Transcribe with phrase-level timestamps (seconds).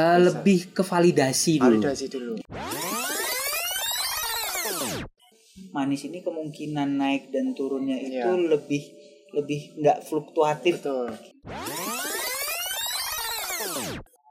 [0.00, 1.76] Eh, lebih ke validasi dulu.
[1.76, 2.34] validasi dulu
[5.70, 8.50] Manis ini kemungkinan naik dan turunnya itu Iya.
[8.50, 8.82] lebih
[9.30, 10.80] lebih nggak fluktuatif.
[10.80, 11.14] betul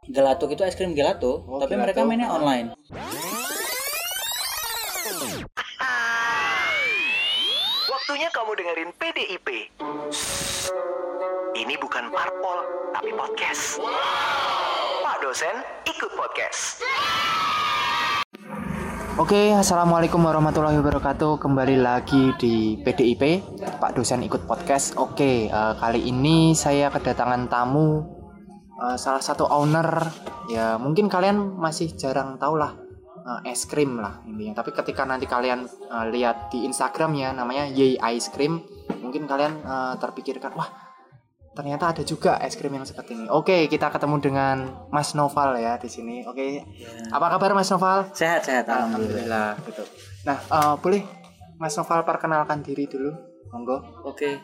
[0.10, 1.84] Gelato itu es krim gelato, Oh, tapi gelato.
[1.86, 2.74] mereka mainnya online.
[7.88, 9.48] Waktunya kamu dengerin PDIP.
[11.56, 12.58] Ini bukan parpol,
[12.92, 13.78] tapi podcast.
[15.20, 15.52] Dosen
[15.84, 16.80] ikut podcast.
[19.20, 21.36] Oke, assalamualaikum warahmatullahi wabarakatuh.
[21.44, 23.44] Kembali lagi di PDIP,
[23.84, 24.96] Pak dosen ikut podcast.
[24.96, 28.00] Oke, eh, kali ini saya kedatangan tamu,
[28.80, 30.08] eh, salah satu owner.
[30.48, 32.80] Ya, mungkin kalian masih jarang tahu lah
[33.44, 34.64] eh, es krim lah intinya.
[34.64, 38.64] Tapi ketika nanti kalian eh, lihat di Instagramnya, namanya Yay Ice Cream,
[39.04, 40.89] mungkin kalian eh, terpikirkan, wah
[41.60, 43.28] ternyata ada juga es krim yang seperti ini.
[43.28, 46.24] Oke, kita ketemu dengan Mas Noval ya di sini.
[46.24, 46.64] Oke,
[47.12, 48.08] apa kabar Mas Noval?
[48.16, 49.60] Sehat sehat alhamdulillah.
[49.60, 49.84] Alhamdulillah gitu.
[50.24, 51.04] Nah, eh, boleh
[51.60, 53.12] Mas Noval perkenalkan diri dulu,
[53.52, 53.84] monggo.
[54.08, 54.40] Oke.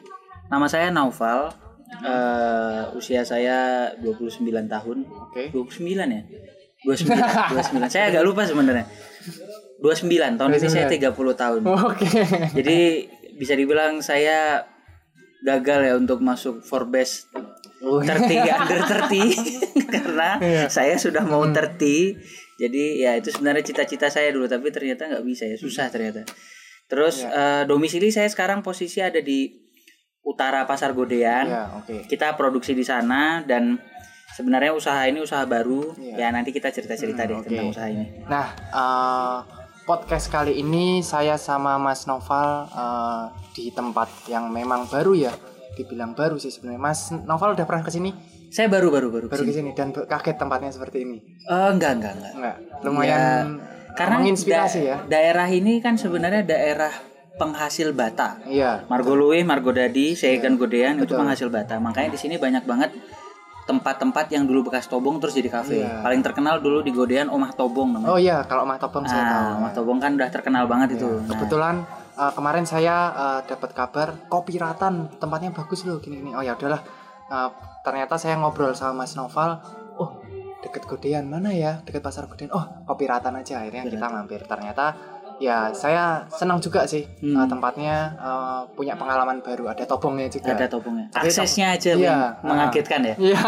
[0.52, 1.56] Nama saya Naufal.
[2.04, 5.08] Eh, usia saya 29 tahun.
[5.08, 5.56] Oke.
[5.56, 6.22] 29 ya?
[6.84, 7.88] 29.
[7.88, 7.88] 29.
[7.96, 8.84] Saya agak lupa sebenarnya.
[9.80, 11.62] 29 tahun ini saya 30 tahun.
[11.64, 12.12] Oke.
[12.60, 13.08] Jadi
[13.40, 14.68] bisa dibilang saya
[15.46, 17.30] gagal ya untuk masuk Forbes
[17.78, 19.38] Oh, 30 under 30
[19.94, 20.66] karena Iya.
[20.68, 22.18] saya sudah mau 30
[22.56, 26.26] jadi ya itu sebenarnya cita-cita saya dulu tapi ternyata nggak bisa ya susah ternyata
[26.86, 27.30] terus Iya.
[27.30, 29.54] eh, domisili saya sekarang posisi ada di
[30.20, 32.08] utara pasar Godean Ya, oke.
[32.08, 33.78] kita produksi di sana dan
[34.32, 36.16] sebenarnya usaha ini usaha baru Iya.
[36.18, 37.46] ya nanti kita cerita-cerita deh oke.
[37.46, 39.38] tentang usaha ini Nah, eh,
[39.86, 45.34] podcast kali ini saya sama Mas Noval eh, di tempat yang memang baru ya.
[45.76, 46.80] Dibilang baru sih sebenarnya.
[46.80, 48.12] Mas Noval udah pernah ke sini?
[48.46, 49.52] saya baru baru baru Baru ke sini.
[49.52, 51.18] ke sini dan kaget tempatnya seperti ini.
[51.44, 53.46] Eh, enggak enggak enggak Enggak, lumayan
[53.92, 54.98] karena menginspirasi da- ya.
[55.06, 56.94] daerah ini kan sebenarnya daerah
[57.36, 58.88] penghasil bata Iya.
[58.88, 61.76] Margolui, Margodadi, Segan Godean itu penghasil bata.
[61.78, 62.96] Makanya di sini banyak banget
[63.66, 65.82] tempat-tempat yang dulu bekas Tobong terus jadi kafe.
[65.82, 66.06] Iya.
[66.06, 68.14] Paling terkenal dulu di Godean Omah Tobong namanya.
[68.14, 69.42] Oh iya, kalau Mah Topeng saya tahu.
[69.42, 71.10] nah, Omah Tobong kan udah terkenal banget itu.
[71.10, 71.76] Nah, Kebetulan
[72.14, 76.32] uh, kemarin saya uh, dapat kabar kopi ratan tempatnya bagus loh gini gini.
[76.38, 76.82] Oh ya udahlah.
[77.26, 77.50] Uh,
[77.82, 79.58] ternyata saya ngobrol sama Mas Noval.
[79.98, 80.22] Oh
[80.62, 81.82] deket Godean mana ya?
[81.82, 82.54] Deket pasar Godean.
[82.54, 83.66] Oh kopi ratan aja.
[83.66, 84.46] Akhirnya kita mampir.
[84.46, 84.94] Ternyata
[85.38, 87.36] ya saya senang juga sih Hmm.
[87.36, 89.68] uh, tempatnya uh, punya pengalaman baru.
[89.68, 90.52] Ada tobongnya juga.
[90.52, 91.08] ada Tobongnya.
[91.10, 93.16] Tapi Aksesnya aja Iya, mengagetkan ya.
[93.18, 93.40] Iya.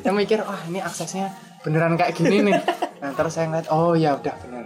[0.00, 2.54] saya mikir wah ini aksesnya beneran kayak gini nih.
[3.02, 4.64] Nah terus saya ngeliat oh ya udah bener.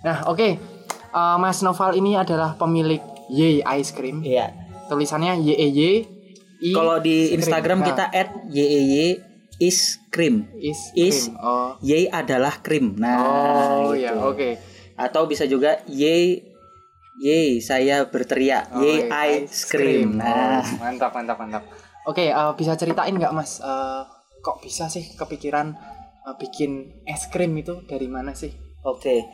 [0.00, 4.20] Nah oke Uh, Mas Noval ini adalah pemilik Y Ice Cream.
[4.20, 4.52] Iya.
[4.86, 5.80] Tulisannya Y E Y.
[6.70, 7.40] Kalau di Cream.
[7.40, 8.04] Instagram Nah, kita
[8.46, 9.16] @yeey
[9.58, 10.52] is cream.
[10.54, 11.40] is, is- cream.
[11.40, 11.80] Oh.
[11.80, 12.92] Y adalah krim.
[12.94, 14.04] Nah, Oh gitu.
[14.04, 14.50] ya oke.
[14.98, 16.42] Atau bisa juga Y
[17.18, 20.18] Y saya berteriak Oh, Y Y ice cream.
[20.18, 21.62] Nah, Oh, mantap mantap mantap.
[22.06, 24.06] Oke uh, bisa ceritain nggak Mas uh,
[24.42, 25.74] kok bisa sih kepikiran
[26.26, 28.54] uh, bikin es krim itu dari mana sih?
[28.86, 29.26] Oke.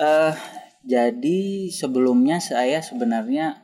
[0.00, 0.32] Eh
[0.82, 3.60] jadi sebelumnya saya sebenarnya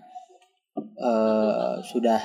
[0.79, 2.21] eh sudah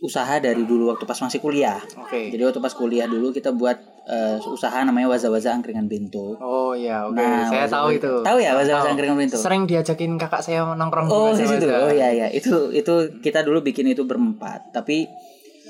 [0.00, 1.80] usaha dari dulu waktu pas masih kuliah.
[1.98, 2.30] Oke.
[2.30, 6.38] Jadi waktu pas kuliah dulu kita buat eh, usaha namanya waza-waza angkringan bento.
[6.38, 7.14] Oh ya oke.
[7.14, 8.12] Nah, saya waza- tahu itu.
[8.22, 9.34] Tahu ya waza-waza angkringan bento?
[9.36, 11.66] Sering diajakin kakak saya nongkrong Oh, di situ.
[11.66, 12.26] Oh iya iya.
[12.28, 14.70] Itu itu kita dulu bikin itu berempat.
[14.70, 15.06] Tapi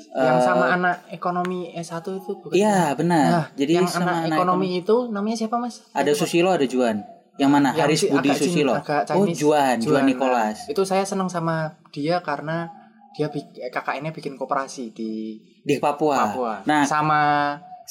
[0.09, 2.53] Yang eh, sama anak ekonomi S1 itu bukan?
[2.53, 3.25] Iya, benar.
[3.27, 5.81] Nah, Jadi yang sama anak anak ekonomi itu namanya siapa Mas?
[5.91, 7.05] Ada Susilo, ada Juan.
[7.35, 7.69] Yang mana?
[7.69, 8.73] Yang Haris Budi agak Susilo.
[8.73, 9.25] agak Oh.
[9.27, 10.65] Juan, Juan, Nah, Nicholas.
[10.65, 12.65] itu saya senang sama dia karena
[13.13, 16.17] dia bik- kakak ini bikin koperasi di Di Papua.
[16.23, 16.53] Papua.
[16.65, 17.21] Nah, sama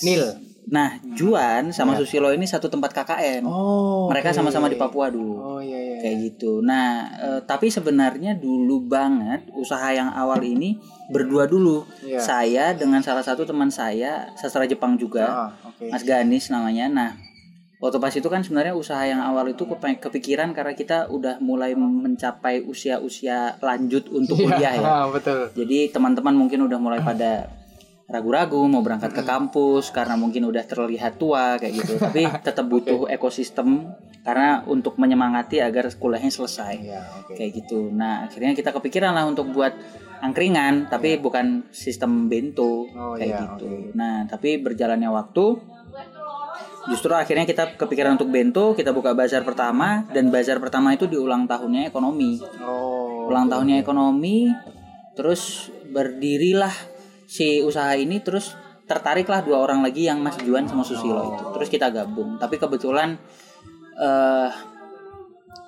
[0.05, 0.25] Nil.
[0.67, 3.47] Nah, Juan sama Susilo ini satu tempat KKN.
[3.47, 3.49] Iya.
[3.49, 4.11] Oh.
[4.11, 4.37] Mereka oke.
[4.43, 5.39] sama-sama di Papua dulu.
[5.39, 5.97] Oh iya iya.
[6.03, 6.59] Kayak gitu.
[6.59, 10.75] Nah, eh, tapi sebenarnya dulu banget usaha yang awal ini
[11.15, 11.87] berdua dulu.
[12.03, 12.19] Iya.
[12.19, 15.87] Saya dengan salah satu teman saya, sastra Jepang juga, Ah, oke.
[15.87, 16.91] Mas Ganis namanya.
[16.91, 17.11] Nah,
[17.79, 19.63] waktu pas itu kan sebenarnya usaha yang awal itu
[20.03, 24.83] kepikiran karena kita udah mulai mencapai usia-usia lanjut untuk kuliah ya.
[24.83, 25.47] Ah, betul.
[25.55, 27.47] Jadi teman-teman mungkin udah mulai pada
[28.07, 31.93] ragu-ragu mau berangkat ke kampus karena mungkin udah terlihat tua kayak gitu.
[32.03, 33.91] Tapi tetap butuh ekosistem
[34.23, 36.75] karena untuk menyemangati agar kuliahnya selesai.
[36.83, 37.35] Iya, oke.
[37.35, 37.91] Kayak gitu.
[37.91, 39.75] Nah, akhirnya kita kepikiran lah untuk buat
[40.17, 43.67] angkringan tapi bukan sistem bento Oh, kayak iya, gitu.
[43.69, 43.95] oke.
[43.95, 45.45] Nah, tapi berjalannya waktu
[46.87, 51.19] justru akhirnya kita kepikiran untuk bento, kita buka bazar pertama dan bazar pertama itu di
[51.19, 53.27] ulang tahunnya ekonomi Oh.
[53.27, 54.47] ulang tahunnya ekonomi
[55.19, 56.71] terus berdirilah
[57.27, 58.55] si usaha ini terus
[58.87, 61.45] tertariklah dua orang lagi yang Mas Juan sama Susilo itu.
[61.59, 62.39] Terus kita gabung.
[62.39, 63.19] Tapi kebetulan
[63.99, 64.51] eh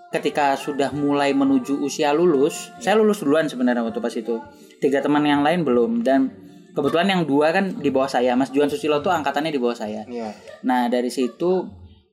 [0.08, 4.38] ketika sudah mulai menuju usia lulus saya lulus duluan sebenarnya waktu pas itu.
[4.78, 6.06] Tiga teman yang lain belum.
[6.06, 6.30] Dan
[6.72, 8.38] kebetulan yang dua kan di bawah saya.
[8.38, 10.06] Mas Juan Susilo tuh angkatannya di bawah saya.
[10.06, 10.30] Iya.
[10.62, 11.66] Nah dari situ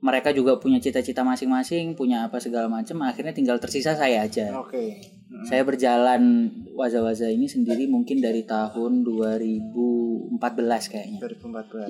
[0.05, 3.01] mereka juga punya cita-cita masing-masing, punya apa segala macam.
[3.01, 4.53] Akhirnya tinggal tersisa saya aja.
[4.61, 5.01] Oke.
[5.49, 11.19] Saya berjalan waza-waza ini sendiri mungkin dari tahun 2014 kayaknya.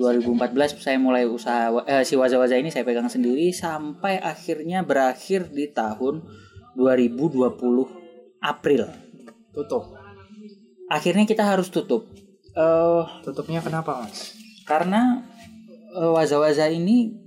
[0.00, 5.68] 2014 saya mulai usaha eh, si waza-waza ini saya pegang sendiri sampai akhirnya berakhir di
[5.68, 6.24] tahun
[6.72, 8.88] 2020 April.
[9.52, 9.92] Tutup.
[10.88, 12.08] Akhirnya kita harus tutup.
[12.56, 14.32] Eh Tutupnya kenapa, Mas?
[14.64, 15.20] karena
[15.92, 17.25] eh, waza-waza ini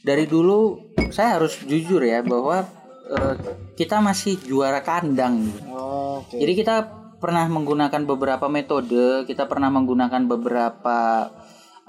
[0.00, 2.64] dari dulu saya harus jujur ya bahwa
[3.10, 3.34] eh,
[3.76, 5.48] kita masih juara kandang.
[5.68, 6.40] Oh, Oke.
[6.40, 6.76] Jadi kita
[7.20, 11.28] pernah menggunakan beberapa metode, kita pernah menggunakan beberapa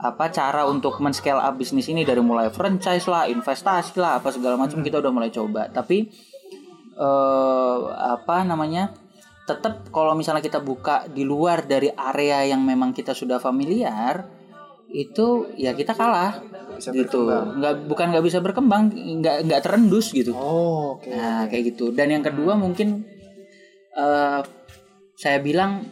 [0.01, 4.57] apa cara untuk men-scale up bisnis ini dari mulai franchise lah, investasi lah, apa segala
[4.57, 5.71] macam kita udah mulai coba.
[5.71, 6.09] Tapi
[6.97, 8.91] eh apa namanya?
[9.41, 14.40] Tetap kalau misalnya kita buka di luar dari area yang memang kita sudah familiar,
[14.91, 16.43] itu ya kita kalah
[16.75, 17.27] Bisa gitu.
[17.31, 20.35] Nggak bukan nggak bisa berkembang, nggak nggak terendus gitu.
[20.35, 21.11] Oh, oke.
[21.11, 21.91] Nah, kayak gitu.
[21.95, 23.03] Dan yang kedua mungkin
[23.91, 24.41] eh
[25.19, 25.85] saya bilang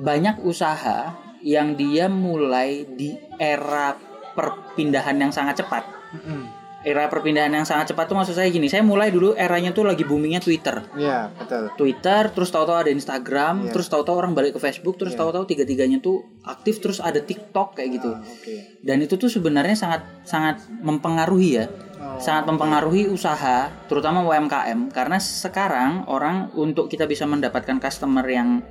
[0.00, 3.94] banyak usaha yang dia mulai di era
[4.34, 5.86] perpindahan yang sangat cepat.
[6.14, 6.57] Mm-mm.
[6.86, 10.06] Era perpindahan yang sangat cepat tuh maksud saya gini, saya mulai dulu eranya tuh lagi
[10.06, 10.86] boomingnya Twitter.
[10.94, 11.74] Iya, betul.
[11.74, 13.72] Twitter, terus tahu-tahu ada Instagram, Iya.
[13.74, 15.26] terus tahu-tahu orang balik ke Facebook, terus Iya.
[15.26, 18.14] tahu-tahu tiga-tiganya tuh aktif, terus ada TikTok kayak gitu.
[18.14, 18.78] Ah, Oke.
[18.78, 21.66] Dan itu tuh sebenarnya sangat sangat mempengaruhi ya
[21.98, 28.62] Oh, sangat mempengaruhi usaha, terutama UMKM, karena sekarang orang untuk kita bisa mendapatkan customer yang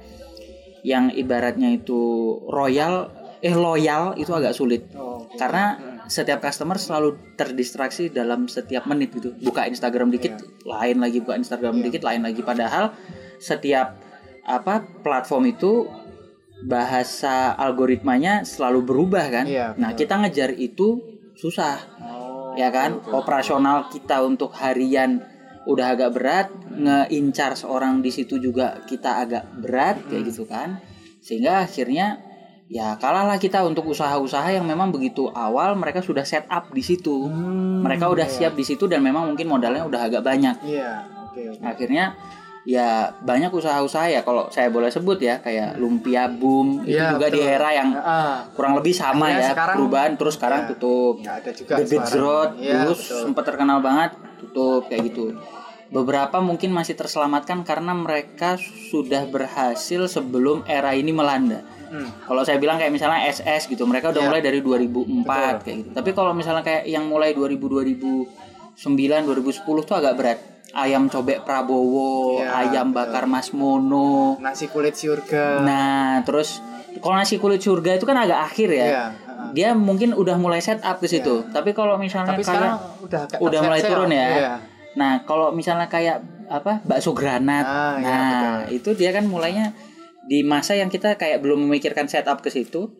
[0.79, 1.99] yang ibaratnya itu
[2.47, 3.11] royal,
[3.43, 5.35] eh loyal itu agak sulit, Oh, oke.
[5.35, 5.75] karena
[6.07, 11.79] setiap customer selalu terdistraksi dalam setiap menit gitu, buka Instagram dikit, lain lagi buka Instagram
[11.79, 12.95] dikit, lain lagi, padahal
[13.37, 13.99] setiap
[14.43, 15.85] apa platform itu
[16.63, 19.99] bahasa algoritmanya selalu berubah kan, Iya, nah betul.
[20.03, 20.87] kita ngejar itu
[21.37, 21.77] susah.
[22.01, 22.97] Oh, ya kan?
[22.97, 23.13] oke.
[23.13, 25.21] operasional kita untuk harian
[25.69, 30.29] udah agak berat ngeincar seorang di situ juga kita agak berat kayak Hmm.
[30.33, 30.69] gitu kan?
[31.21, 32.23] Sehingga akhirnya
[32.67, 37.25] ya kalahlah kita untuk usaha-usaha yang memang begitu awal mereka sudah set up di situ
[37.25, 38.35] Hmm, mereka udah iya.
[38.43, 40.91] siap di situ dan memang mungkin modalnya udah agak banyak Iya,
[41.25, 41.41] oke.
[41.49, 41.63] oke.
[41.63, 42.11] akhirnya
[42.63, 42.87] ya
[43.17, 47.39] banyak usaha-usaha ya kalau saya boleh sebut ya kayak lumpia boom itu Iya, juga di
[47.39, 47.55] betul.
[47.55, 50.69] era yang Ah, kurang lebih sama ya sekarang- perubahan terus sekarang Iya.
[50.69, 52.19] tutup nggak ada juga The.
[52.19, 53.19] Road Iya, dulu betul.
[53.23, 55.39] sempat terkenal banget tutup kayak gitu.
[55.87, 58.59] Beberapa mungkin masih terselamatkan karena mereka
[58.91, 61.63] sudah berhasil sebelum era ini melanda.
[61.87, 62.09] Hmm.
[62.21, 64.27] Kalau saya bilang kayak misalnya SS gitu, mereka udah Iya.
[64.27, 65.63] mulai dari 2004 Betul.
[65.63, 65.89] kayak gitu.
[65.95, 68.27] Tapi kalau misalnya kayak yang mulai 2000
[68.75, 70.39] 2009 2010 tuh agak berat.
[70.69, 72.97] Ayam cobek Prabowo, Iya, ayam betul.
[72.99, 74.35] bakar Mas Mono.
[74.37, 75.63] Nasi kulit surga.
[75.63, 76.59] Nah, terus
[76.99, 79.49] kalau nasi kulit surga itu kan agak akhir ya Iya, ah.
[79.55, 81.47] dia mungkin udah mulai set up ke situ.
[81.49, 84.27] Tapi kalau misalnya Tapi kayak sekarang udah udah mulai turun ya.
[84.27, 84.53] Iya.
[84.93, 89.71] Nah, kalau misalnya kayak apa bakso granat, Ah, iya, nah itu dia kan mulainya
[90.27, 92.99] di masa yang kita kayak belum memikirkan setup ke situ,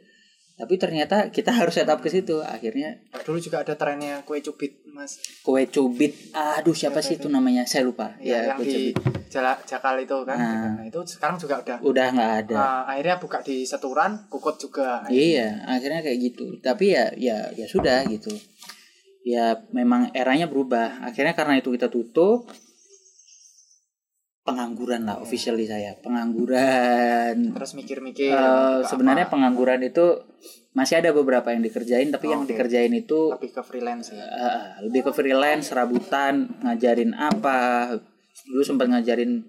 [0.58, 2.42] tapi ternyata kita harus setup ke situ.
[2.42, 5.20] Akhirnya Dulu juga ada trennya kue cubit, Mas.
[5.46, 7.68] kue cubit, aduh siapa sih itu namanya?
[7.68, 8.18] Saya lupa.
[8.18, 8.96] Ya, Ya, yang kue di cubit.
[9.28, 10.38] Jala, Jakal itu kan.
[10.40, 10.82] Nah.
[10.82, 12.56] Nah, itu sekarang juga udah Udah nggak ada.
[12.56, 15.04] Ah, akhirnya buka di Seturan, Kukut juga.
[15.12, 16.58] Iya, akhirnya kayak gitu.
[16.64, 18.32] Tapi ya ya ya sudah gitu.
[19.28, 21.04] Ya memang eranya berubah.
[21.04, 22.48] Akhirnya karena itu kita tutup
[24.48, 26.00] pengangguran lah officially saya.
[26.00, 27.52] Pengangguran.
[27.52, 28.32] Terus mikir-mikir.
[28.32, 29.34] Buka sebenarnya apa.
[29.36, 30.24] pengangguran itu
[30.72, 32.54] masih ada beberapa yang dikerjain tapi yang Oke.
[32.54, 34.22] dikerjain itu lebih ke freelance ya.
[34.22, 37.92] eh, lebih ke freelance, serabutan, ngajarin apa.
[38.46, 39.42] Dulu sempat ngajarin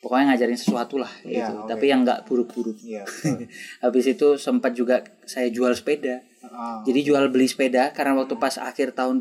[0.00, 1.52] pokoknya ngajarin sesuatu lah Iya, gitu.
[1.62, 1.68] oke.
[1.70, 2.76] Tapi yang nggak buruk-buruk.
[2.80, 3.04] Iya.
[3.04, 3.46] betul.
[3.84, 6.20] Habis itu sempat juga saya jual sepeda.
[6.44, 9.16] Ah, Jadi jual beli sepeda karena waktu pas akhir tahun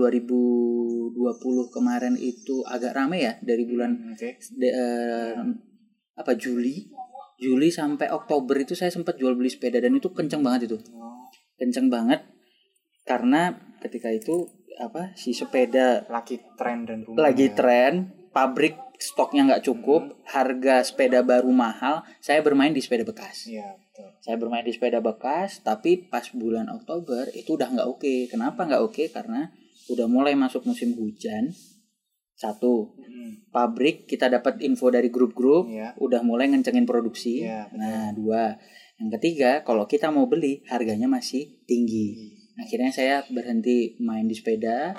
[1.06, 1.36] 2020
[1.70, 4.40] kemarin itu agak rame ya dari bulan Oke.
[4.54, 5.36] de- eh,
[6.14, 6.88] apa Juli
[7.36, 11.28] Juli sampai Oktober itu saya sempat jual beli sepeda dan itu kenceng banget itu Oh,
[11.56, 12.24] kenceng banget
[13.04, 17.20] karena ketika itu apa si sepeda lagi tren dan rumah.
[17.22, 17.54] lagi ya.
[17.54, 17.94] tren
[18.30, 24.10] pabrik stoknya nggak cukup harga sepeda baru mahal saya bermain di sepeda bekas Iya, betul.
[24.20, 28.82] saya bermain di sepeda bekas tapi pas bulan Oktober itu udah nggak oke kenapa nggak
[28.82, 29.52] oke karena
[29.90, 31.52] udah mulai masuk musim hujan
[32.34, 33.46] satu Hmm.
[33.50, 35.96] pabrik kita dapat info dari grup-grup Iya.
[35.98, 37.78] udah mulai ngencengin produksi Iya, betul.
[37.80, 38.44] nah dua
[38.94, 42.14] Yang ketiga, kalau kita mau beli harganya masih tinggi.
[42.56, 44.94] Akhirnya saya berhenti main di sepeda.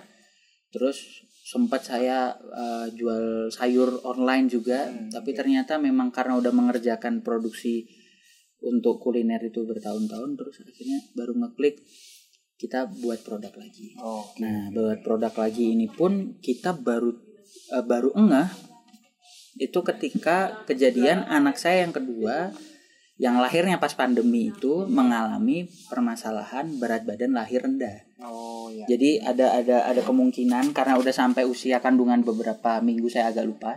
[0.69, 5.39] Terus sempat saya eh, jual sayur online juga, Hmm, tapi iya.
[5.41, 7.87] ternyata memang karena udah mengerjakan produksi
[8.61, 11.79] untuk kuliner itu bertahun-tahun terus akhirnya baru ngeklik
[12.65, 13.93] kita buat produk lagi.
[14.01, 14.25] Oh.
[14.41, 17.13] Nah, buat produk lagi ini pun kita baru
[17.77, 18.49] eh, baru engah
[19.61, 22.51] itu ketika kejadian anak saya yang kedua
[23.15, 28.03] yang lahirnya pas pandemi itu mengalami permasalahan berat badan lahir rendah.
[28.19, 28.91] Oh ya.
[28.91, 33.73] Jadi ada ada ada kemungkinan karena udah sampai usia kandungan beberapa minggu saya agak lupa.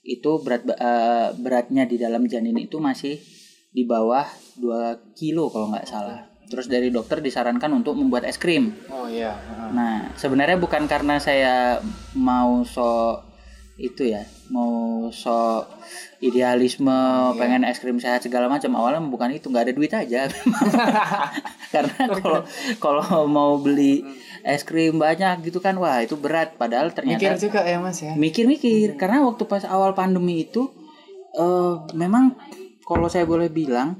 [0.00, 3.20] Itu berat eh, beratnya di dalam janin itu masih
[3.70, 4.24] di bawah
[4.56, 6.29] 2 kilo kalau nggak salah.
[6.50, 8.74] Terus dari dokter disarankan untuk membuat es krim.
[8.90, 9.38] Oh iya.
[9.38, 9.70] heeh.
[9.70, 11.78] Nah, sebenarnya bukan karena saya
[12.18, 13.22] mau so
[13.80, 15.64] itu ya, mau so
[16.20, 16.92] idealisme,
[17.40, 18.76] pengen es krim sehat segala macam.
[18.76, 20.28] Awalnya bukan itu, nggak ada duit aja.
[21.74, 22.40] karena kalau
[22.76, 24.04] kalau mau beli
[24.44, 26.60] es krim banyak gitu kan, wah itu berat.
[26.60, 28.12] Padahal Mikir ternyata juga ya Mas ya.
[28.18, 29.00] mikir-mikir.
[29.00, 30.68] Karena waktu pas awal pandemi itu,
[31.38, 32.36] eh memang
[32.84, 33.96] kalau saya boleh bilang,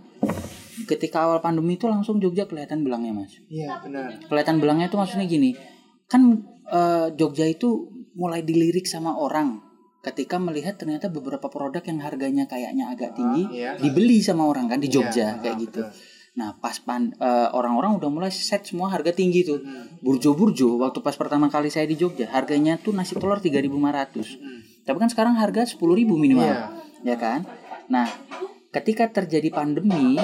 [0.90, 4.18] ketika awal pandemi itu langsung Jogja kelihatan belangnya mas Iya benar.
[4.26, 5.54] kelihatan belangnya itu maksudnya gini
[6.10, 7.86] kan eh, Jogja itu
[8.18, 9.62] mulai dilirik sama orang
[10.00, 13.76] ketika melihat ternyata beberapa produk yang harganya kayaknya agak tinggi iya.
[13.76, 15.80] dibeli sama orang kan di Jogja Iya, kayak ah, gitu.
[15.84, 16.18] betul.
[16.30, 19.60] Nah pas pan eh, orang-orang udah mulai set semua harga tinggi tuh.
[19.60, 20.00] Hmm.
[20.00, 24.88] Burjo-burjo waktu pas pertama kali saya di Jogja harganya tuh nasi telur 3.500.
[24.88, 26.48] Tapi kan sekarang harga 10.000 minimal.
[26.48, 26.66] Iya.
[27.04, 27.44] Ya kan?
[27.92, 28.08] Nah,
[28.72, 30.16] ketika terjadi pandemi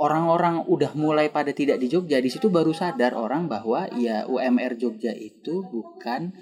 [0.00, 4.80] orang-orang udah mulai pada tidak di Jogja, di situ baru sadar orang bahwa ya UMR
[4.80, 6.32] Jogja itu bukan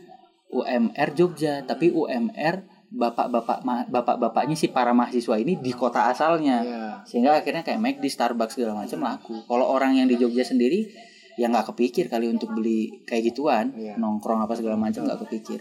[0.49, 3.61] UMR Jogja, tapi UMR bapak-bapak
[3.93, 6.65] bapak-bapaknya si para mahasiswa ini di kota asalnya.
[6.65, 6.85] Iya.
[7.05, 9.45] Sehingga akhirnya kayak make di Starbucks segala macam laku.
[9.45, 10.89] Kalau orang yang di Jogja sendiri
[11.37, 13.95] ya nggak kepikir kali untuk beli kayak gituan, Iya.
[14.01, 15.61] nongkrong apa segala macam nggak kepikir.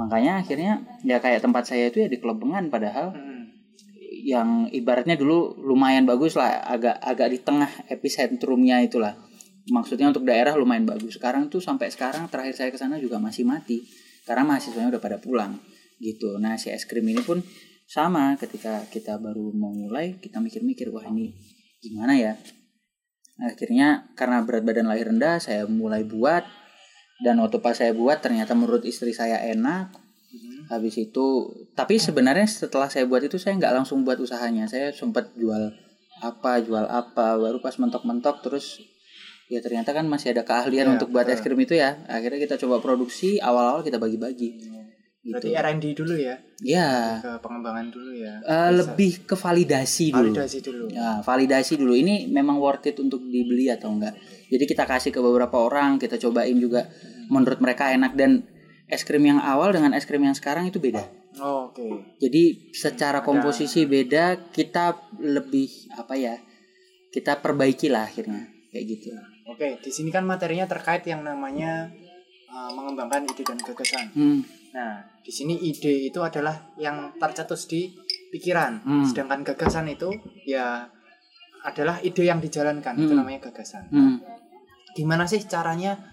[0.00, 3.31] Makanya akhirnya ya kayak tempat saya itu ya di Klebengan padahal Hmm.
[4.22, 9.18] Yang ibaratnya dulu lumayan bagus lah agak agak di tengah epicentrumnya itulah.
[9.70, 11.18] Maksudnya untuk daerah lumayan bagus.
[11.18, 13.82] Sekarang tuh sampai sekarang terakhir saya ke sana juga masih mati
[14.22, 15.58] karena mahasiswanya udah pada pulang
[15.98, 16.38] gitu.
[16.38, 17.42] Nah si es krim ini pun
[17.86, 21.34] sama ketika kita baru mau mulai kita mikir-mikir wah ini
[21.82, 22.34] gimana ya?
[23.42, 26.46] Akhirnya karena berat badan lahir rendah saya mulai buat
[27.22, 30.01] dan waktu pas saya buat ternyata menurut istri saya enak
[30.72, 35.36] habis itu tapi sebenarnya setelah saya buat itu saya nggak langsung buat usahanya saya sempat
[35.36, 35.68] jual
[36.24, 38.80] apa jual apa baru pas mentok-mentok terus
[39.52, 41.52] ya ternyata kan masih ada keahlian Iya, untuk buat es betul.
[41.52, 44.48] krim itu ya akhirnya kita coba produksi awal-awal kita bagi-bagi
[45.22, 46.34] gitu R&D dulu ya.
[46.58, 48.42] ya Ke pengembangan dulu ya.
[48.42, 48.74] Bisa.
[48.74, 50.84] lebih ke validasi dulu validasi dulu.
[50.90, 51.94] Ya, validasi dulu.
[51.94, 54.18] Ini memang worth it untuk dibeli atau enggak.
[54.50, 56.90] Jadi kita kasih ke beberapa orang, kita cobain juga
[57.30, 58.42] menurut mereka enak dan
[58.92, 61.00] es krim yang awal dengan es krim yang sekarang itu beda.
[61.40, 62.12] Oh, Oke.
[62.20, 66.36] Jadi secara komposisi beda, kita lebih apa ya?
[67.08, 69.08] Kita perbaiki lah akhirnya kayak gitu.
[69.48, 71.88] Oke, di sini kan materinya terkait yang namanya
[72.52, 74.12] uh, mengembangkan ide dan gagasan.
[74.12, 74.40] Hmm.
[74.76, 77.92] Nah, di sini ide itu adalah yang tercetus di
[78.32, 79.04] pikiran, Hmm.
[79.08, 80.08] sedangkan gagasan itu
[80.44, 80.84] ya
[81.64, 82.92] adalah ide yang dijalankan.
[82.96, 83.24] Itu Hmm.
[83.24, 83.88] namanya gagasan.
[83.88, 84.20] Hmm.
[84.92, 86.11] Gimana sih caranya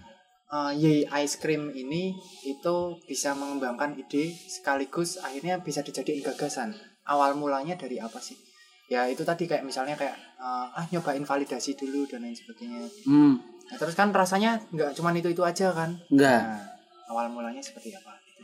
[0.50, 2.14] uh, Yay Ice Cream ini
[2.44, 2.76] itu
[3.06, 6.74] bisa mengembangkan ide sekaligus akhirnya bisa dijadiin gagasan.
[7.06, 8.36] Awal mulanya dari apa sih?
[8.90, 12.82] Ya itu tadi kayak misalnya kayak uh, ah nyobain validasi dulu dan lain sebagainya.
[13.06, 13.38] Hmm.
[13.70, 15.94] Nah, terus kan rasanya nggak cuman itu itu aja kan?
[16.10, 16.42] Enggak.
[16.42, 16.62] Nah,
[17.14, 18.18] awal mulanya seperti apa?
[18.18, 18.42] Gitu.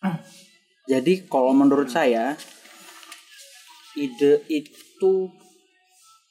[0.96, 2.34] Jadi kalau menurut saya
[3.92, 5.28] ide itu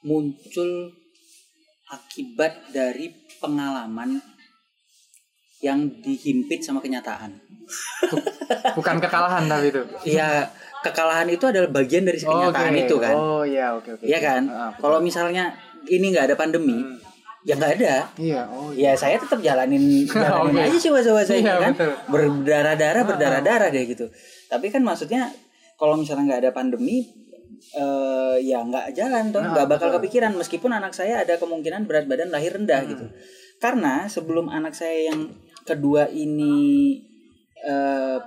[0.02, 0.90] muncul
[1.94, 4.18] akibat dari pengalaman
[5.62, 7.38] yang dihimpit sama kenyataan.
[8.78, 9.82] Bukan kekalahan tapi itu.
[10.08, 10.50] Iya,
[10.82, 12.82] kekalahan itu adalah bagian dari kenyataan Oke.
[12.84, 13.14] itu kan.
[13.14, 14.04] Oh iya oke oke.
[14.04, 14.42] Iya kan?
[14.50, 14.72] Ah.
[14.76, 15.54] Kalau misalnya
[15.86, 16.98] ini nggak ada pandemi, Hmm.
[17.42, 17.96] ya nggak ada.
[18.18, 20.62] Iya, oh Ya saya tetap jalanin, jalanin Oke.
[20.62, 21.74] aja sih wasa-wasa ini Iya, kan.
[22.06, 24.06] Berdarah-darah, berdarah-darah deh gitu.
[24.46, 25.30] Tapi kan maksudnya
[25.78, 27.08] kalau misalnya nggak ada pandemi,
[27.72, 29.98] eh ya nggak jalan toh, Nah, nggak bakal betul.
[30.02, 30.34] kepikiran.
[30.36, 32.90] Meskipun anak saya ada kemungkinan berat badan lahir rendah Hmm.
[32.90, 33.06] gitu.
[33.58, 35.30] Karena sebelum anak saya yang
[35.64, 36.98] kedua ini
[37.62, 38.20] eh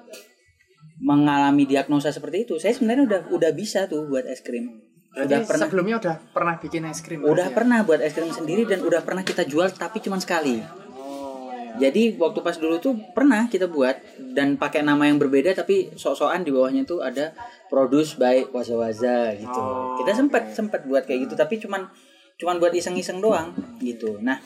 [1.03, 4.79] mengalami diagnosa seperti itu, saya sebenarnya udah udah bisa tuh buat es krim.
[5.11, 7.21] Berarti udah pernah sebelumnya udah pernah bikin es krim.
[7.23, 7.55] udah ya?
[7.55, 10.63] pernah buat es krim sendiri dan udah pernah kita jual tapi cuma sekali.
[10.63, 11.91] Oh iya.
[11.91, 13.99] Jadi waktu pas dulu tuh pernah kita buat
[14.35, 17.35] dan pakai nama yang berbeda tapi sok-sokan di bawahnya tuh ada
[17.67, 19.61] produce by Waza Waza gitu.
[19.61, 20.55] Oh, kita sempat oke.
[20.55, 21.91] sempat buat kayak gitu tapi cuman
[22.39, 24.39] cuman buat iseng-iseng doang gitu nah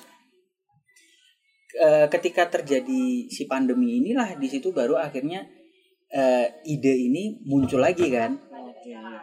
[1.76, 5.44] eh, ketika terjadi si pandemi inilah di situ baru akhirnya
[6.08, 8.32] eh, ide ini muncul lagi kan.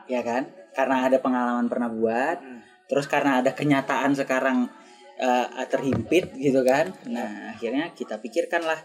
[0.06, 0.46] Ya kan?
[0.76, 2.62] Karena ada pengalaman pernah buat Hmm.
[2.86, 4.70] terus karena ada kenyataan sekarang
[5.18, 6.94] eh, terhimpit gitu kan.
[7.10, 8.78] Nah akhirnya kita pikirkan lah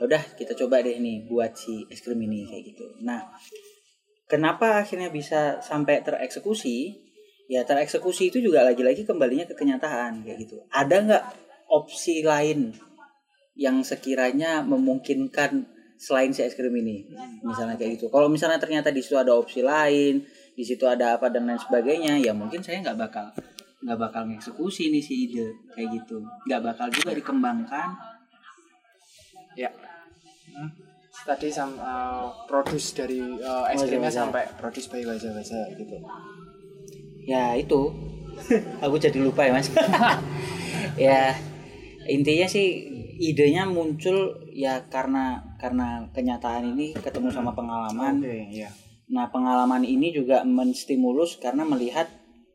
[0.00, 2.86] "Ya udah kita coba deh nih buat si es krim ini kayak gitu.
[3.04, 3.20] Nah
[4.30, 7.04] kenapa akhirnya bisa sampai tereksekusi?
[7.46, 10.56] Ya tereksekusi itu juga lagi-lagi kembalinya ke kenyataan kayak gitu.
[10.72, 11.24] Ada nggak
[11.70, 12.70] opsi lain
[13.56, 15.64] yang sekiranya memungkinkan
[15.96, 17.08] selain si es krim ini
[17.40, 20.20] misalnya kayak gitu kalau misalnya ternyata di situ ada opsi lain
[20.52, 23.32] di situ ada apa dan lain sebagainya ya mungkin saya nggak bakal
[23.80, 27.96] nggak bakal ngeksekusi nih si ide kayak gitu nggak bakal juga dikembangkan
[29.56, 29.72] Ya.
[30.52, 30.70] Hmm.
[31.24, 35.96] Tadi sam uh, produce dari uh, es krimnya sampai produce by waja-waja gitu.
[37.26, 37.90] ya itu
[38.84, 39.66] aku jadi lupa ya mas
[41.10, 41.34] ya
[42.06, 48.20] intinya sih idenya muncul ya karena karena kenyataan ini ketemu sama pengalaman.
[48.20, 48.70] Oke, iya.
[49.10, 52.08] nah pengalaman ini juga menstimulus karena melihat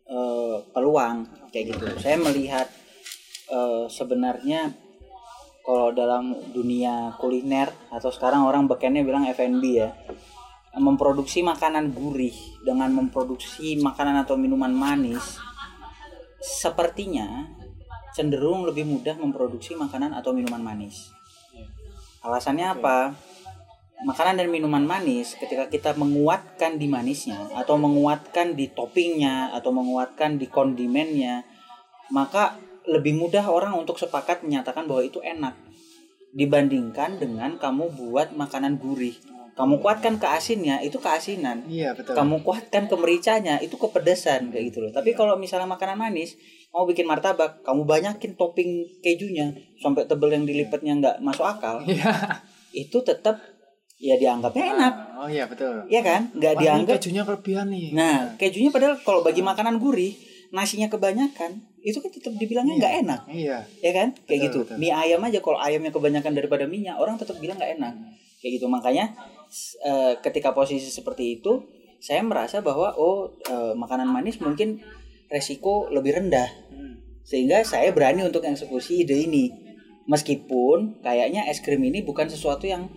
[0.05, 1.85] eh, peluang kayak gitu.
[1.99, 2.67] Saya melihat
[3.49, 4.71] eh, sebenarnya
[5.61, 9.93] kalau dalam dunia kuliner atau sekarang orang bekennya bilang F&B ya
[10.79, 15.37] memproduksi makanan gurih dengan memproduksi makanan atau minuman manis
[16.41, 17.60] sepertinya
[18.11, 21.11] cenderung lebih mudah memproduksi makanan atau minuman manis.
[22.21, 23.15] Alasannya apa?
[24.01, 30.41] Makanan dan minuman manis ketika kita menguatkan di manisnya atau menguatkan di toppingnya atau menguatkan
[30.41, 31.45] di kondimennya,
[32.09, 32.57] maka
[32.89, 35.53] lebih mudah orang untuk sepakat menyatakan bahwa itu enak
[36.33, 39.13] dibandingkan dengan kamu buat makanan gurih.
[39.61, 42.13] Kamu kuatkan ke asinnya itu keasinan Iya, betul.
[42.13, 46.33] kamu kuatkan kemericanya itu kepedesan kayak gitu loh tapi kalau misalnya makanan manis
[46.69, 52.41] mau bikin martabak kamu banyakin topping kejunya sampai tebel yang dilipatnya nggak masuk akal Iya.
[52.73, 53.37] itu tetap
[53.97, 55.85] ya dianggapnya enak Oh iya, betul.
[55.85, 57.87] ya kan nggak dianggap kejunya kelebihan nih.
[57.91, 60.17] nah kejunya padahal kalau bagi makanan gurih
[60.49, 63.57] nasinya kebanyakan itu kan tetap dibilangnya nggak enak Iya.
[63.77, 64.75] ya kan kayak Betul, gitu betul.
[64.77, 67.93] mie ayam aja kalau ayamnya kebanyakan daripada minyak orang tetap bilang nggak enak
[68.37, 69.05] kayak gitu makanya
[69.83, 71.67] eh, ketika posisi seperti itu
[72.01, 74.81] saya merasa bahwa oh eh, makanan manis mungkin
[75.31, 76.49] resiko lebih rendah.
[77.21, 79.53] Sehingga saya berani untuk eksekusi ide ini.
[80.09, 82.89] Meskipun kayaknya es krim ini bukan sesuatu yang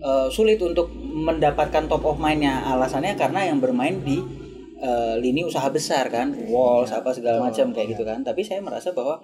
[0.00, 2.64] eh, sulit untuk mendapatkan top of mind-nya.
[2.70, 4.22] Alasannya karena yang bermain di
[4.80, 6.32] eh, lini usaha besar kan.
[6.48, 8.22] Walls apa segala macam kayak gitu kan.
[8.22, 9.20] Tapi saya merasa bahwa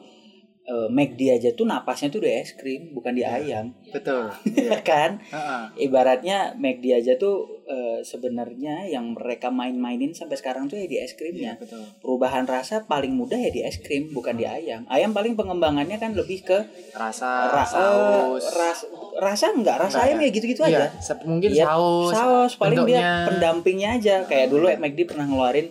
[0.64, 4.30] eh, McD aja tuh napasnya tuh di es krim bukan di ayam Betul.
[4.68, 5.62] ya kan Heeh.
[5.82, 11.12] ibaratnya McD aja tuh eh, sebenarnya yang mereka main-mainin sampai sekarang tuh ya di es
[11.12, 11.82] krimnya Iya, betul.
[11.98, 16.12] perubahan rasa paling mudah ya di es krim bukan di ayam ayam paling pengembangannya kan
[16.12, 16.58] lebih ke
[16.92, 18.44] Rasa, ra- saus.
[18.44, 20.24] eh, ras- rasa enggak rasa ayam ya?
[20.24, 22.12] ya gitu-gitu Iya, aja mungkin Iya, saus.
[22.12, 23.02] saus paling bentuknya.
[23.02, 25.68] dia pendampingnya aja kayak dulu McD pernah ngeluarin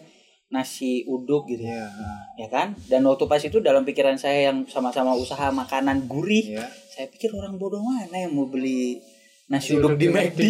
[0.51, 1.87] nasi uduk gitu Iya.
[2.35, 6.67] ya kan dan waktu pas itu dalam pikiran saya yang sama-sama usaha makanan gurih Iya.
[6.91, 8.99] saya pikir orang bodoh mana yang mau beli
[9.47, 10.41] nasi uduk di McD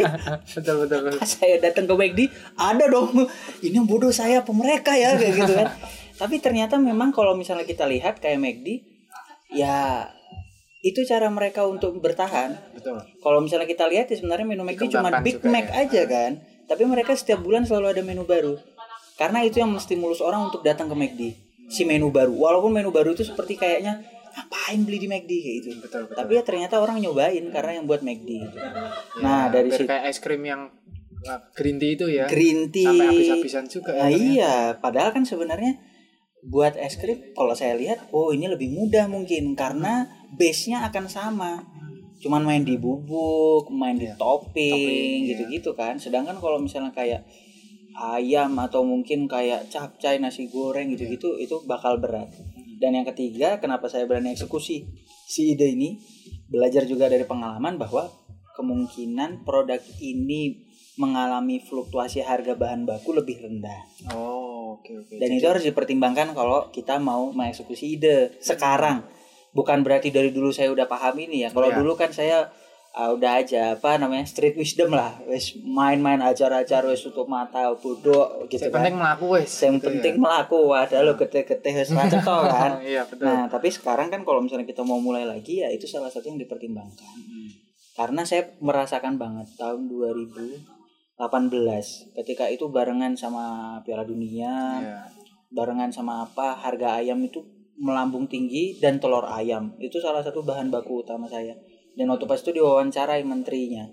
[0.56, 1.16] betul betul.
[1.24, 2.20] saya datang ke McD
[2.56, 3.12] ada dong
[3.60, 5.68] ini yang bodoh saya apa mereka ya kayak gitu kan
[6.20, 8.84] tapi ternyata memang kalau misalnya kita lihat kayak McD
[9.52, 10.08] ya
[10.78, 13.00] itu cara mereka untuk bertahan Betul.
[13.24, 15.88] kalau misalnya kita lihat ya sebenarnya menu McD cuma Big Mac ya.
[15.88, 16.32] aja kan
[16.68, 18.60] tapi mereka setiap bulan selalu ada menu baru
[19.18, 21.22] karena itu yang menstimulus orang untuk datang ke McD
[21.68, 23.98] si menu baru walaupun menu baru itu seperti kayaknya
[24.30, 26.16] ngapain beli di McD kayak gitu Betul, betul.
[26.16, 28.56] tapi ya ternyata orang nyobain karena yang buat McD gitu.
[29.18, 30.70] nah dari situ kayak es krim yang
[31.26, 32.24] uh, green tea itu ya.
[32.30, 33.98] green tea Sampai habis-habisan juga ya.
[33.98, 34.30] Nah, ternyata.
[34.30, 35.72] iya, padahal kan sebenarnya
[36.46, 40.06] buat es krim kalau saya lihat oh ini lebih mudah mungkin karena
[40.38, 41.52] base-nya akan sama.
[42.18, 44.14] Cuman main di bubuk, main di Iya.
[44.18, 45.28] topping, Topping, iya.
[45.34, 45.98] gitu-gitu kan.
[45.98, 47.22] Sedangkan kalau misalnya kayak
[47.94, 52.28] ayam atau mungkin kayak capcay nasi goreng gitu-gitu itu bakal berat.
[52.78, 54.86] Dan yang ketiga, kenapa saya berani eksekusi
[55.26, 55.98] si ide ini?
[56.48, 58.06] Belajar juga dari pengalaman bahwa
[58.54, 60.66] kemungkinan produk ini
[60.98, 63.86] mengalami fluktuasi harga bahan baku lebih rendah.
[64.10, 65.14] Oh, oke oke.
[65.14, 69.06] Dan Jadi- itu harus dipertimbangkan kalau kita mau mengeksekusi ide sekarang.
[69.54, 71.54] Bukan berarti dari dulu saya udah paham ini ya.
[71.54, 71.78] Kalau Iya.
[71.82, 72.50] dulu kan saya
[72.92, 78.44] ah, udah aja apa namanya street wisdom lah, wes main-main acara-acara wes tutup mata bodoh
[78.46, 78.76] gitu Yang kan.
[78.80, 79.50] penting melaku wes.
[79.58, 80.20] yang gitu penting ya.
[80.20, 82.80] melaku ada lo gede-gede macet toh kan.
[82.80, 83.24] Iya, betul.
[83.24, 86.38] Nah, tapi sekarang kan kalau misalnya kita mau mulai lagi ya itu salah satu yang
[86.38, 87.14] dipertimbangkan.
[87.14, 87.48] Hmm.
[87.94, 89.90] Karena saya merasakan banget tahun
[91.18, 91.18] 2018
[92.14, 93.44] ketika itu barengan sama
[93.82, 94.98] Piala Dunia, Iya.
[95.50, 97.42] barengan sama apa harga ayam itu
[97.76, 101.54] melambung tinggi dan telur ayam itu salah satu bahan baku utama saya
[101.98, 103.90] dan waktu pas itu diwawancarai menterinya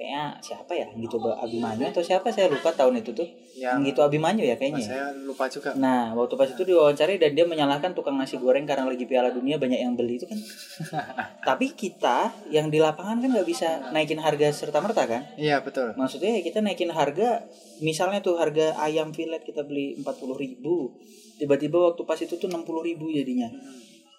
[0.00, 3.28] kayaknya siapa ya gitu Abimanyu atau siapa saya lupa tahun itu tuh
[3.60, 4.88] yang Yang gitu Abimanyu ya kayaknya ya?
[4.88, 5.76] saya lupa juga.
[5.76, 9.60] Nah, waktu pas itu diwawancari dan dia menyalahkan tukang nasi goreng karena lagi Piala Dunia
[9.60, 10.40] banyak yang beli itu kan.
[11.52, 15.28] Tapi kita yang di lapangan kan nggak bisa naikin harga serta merta kan?
[15.36, 15.92] Iya betul.
[15.92, 17.44] Maksudnya ya kita naikin harga,
[17.84, 20.96] misalnya tuh harga ayam filet kita beli 40.000 ribu,
[21.36, 23.52] tiba-tiba waktu pas itu tuh 60.000 ribu jadinya.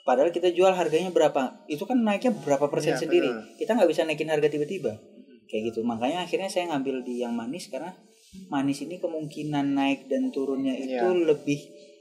[0.02, 1.62] Padahal kita jual harganya berapa?
[1.66, 3.30] Itu kan naiknya berapa persen Iya, sendiri.
[3.30, 3.58] betul.
[3.58, 4.94] Kita nggak bisa naikin harga tiba-tiba.
[5.46, 5.80] Kayak gitu.
[5.82, 7.94] Makanya akhirnya saya ngambil di yang manis karena
[8.48, 11.28] manis ini kemungkinan naik dan turunnya itu Iya.
[11.28, 11.60] lebih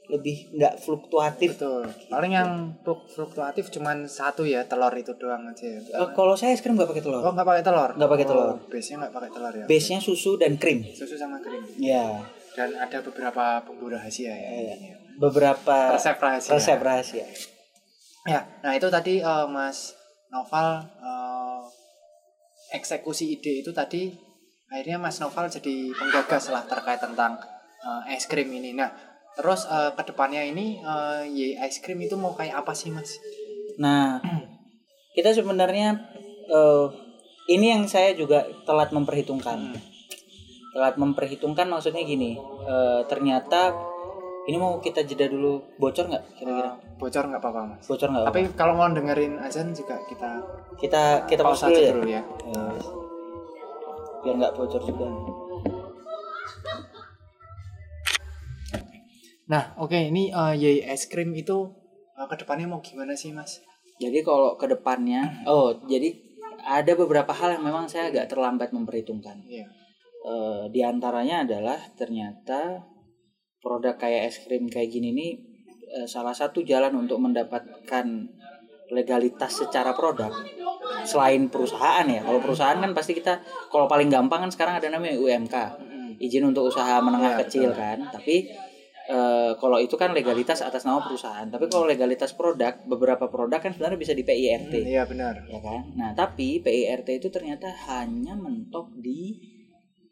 [0.08, 1.54] lebih nggak fluktuatif.
[1.54, 1.86] Betul.
[2.08, 5.62] Paling yang fluk- fluktuatif cuman satu ya telur itu doang aja.
[5.62, 5.78] ya.
[5.78, 7.20] Eh, kalau saya es krim nggak pakai telur.
[7.20, 7.90] Oh nggak pakai telur?
[7.94, 8.48] Nggak pakai telur.
[8.48, 9.64] Oh, base-nya nggak pakai telur ya?
[9.66, 10.82] Base-nya susu dan krim.
[10.84, 11.62] Susu sama krim.
[11.78, 12.26] Ya.
[12.50, 14.50] Dan ada beberapa bumbu rahasia ya.
[14.74, 14.98] Iya.
[15.14, 16.50] Beberapa Resep rahasia.
[16.54, 17.26] resep rahasia.
[18.28, 19.96] Ya, nah itu tadi eh, Mas
[20.28, 21.60] Noval eh,
[22.76, 24.12] eksekusi ide itu tadi
[24.68, 27.40] akhirnya Mas Noval jadi penggagas lah terkait tentang
[27.80, 28.76] eh, es krim ini.
[28.76, 28.92] Nah,
[29.40, 33.16] terus eh, ke depannya ini eh, Ye es krim itu mau kayak apa sih Mas?
[33.80, 34.20] Nah,
[35.16, 35.96] kita sebenarnya
[36.52, 36.86] eh,
[37.48, 39.80] ini yang saya juga telat memperhitungkan.
[40.70, 42.36] Telat memperhitungkan maksudnya gini,
[42.68, 43.89] eh, ternyata
[44.50, 46.74] ini mau kita jeda dulu bocor nggak kira-kira?
[46.74, 47.86] Eh, bocor nggak apa-apa Mas.
[47.86, 48.26] Bocor nggak?
[48.34, 50.42] Tapi kalau mau dengerin azan juga kita
[50.74, 51.92] kita kita pause dulu aja ya.
[51.94, 52.22] dulu ya.
[52.50, 52.78] Eh,
[54.26, 55.06] biar nggak bocor juga.
[59.46, 61.70] Nah, oke ini eh, Ye es krim itu
[62.18, 63.62] eh, ke depannya mau gimana sih Mas?
[64.02, 66.10] Jadi kalau ke depannya, oh jadi
[66.66, 69.46] ada beberapa hal yang memang saya agak terlambat memperhitungkan.
[69.46, 69.70] Iya.
[70.20, 72.89] Eh, di antaranya adalah ternyata
[73.60, 75.30] produk kayak es krim kayak gini nih
[75.92, 78.06] eh, salah satu jalan untuk mendapatkan
[78.88, 80.32] legalitas secara produk
[81.02, 82.20] selain perusahaan ya.
[82.20, 85.54] Kalau perusahaan kan pasti kita kalau paling gampang kan sekarang ada namanya UMK,
[86.18, 87.78] izin untuk usaha menengah Iya, kecil betul.
[87.78, 87.98] kan.
[88.10, 88.36] Tapi
[89.06, 91.46] eh, kalau itu kan legalitas atas nama perusahaan.
[91.46, 95.34] Tapi kalau legalitas produk, beberapa produk kan sebenarnya bisa di PIRT Hmm, Iya benar.
[95.46, 99.38] ya kan nah tapi PIRT itu ternyata hanya mentok di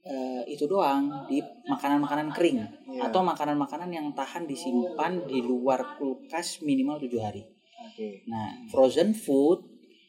[0.08, 3.12] eh, itu doang di makanan-makanan kering Iya.
[3.12, 7.44] atau makanan-makanan yang tahan disimpan di luar kulkas minimal tujuh hari
[7.78, 8.24] Oke.
[8.24, 9.68] nah frozen food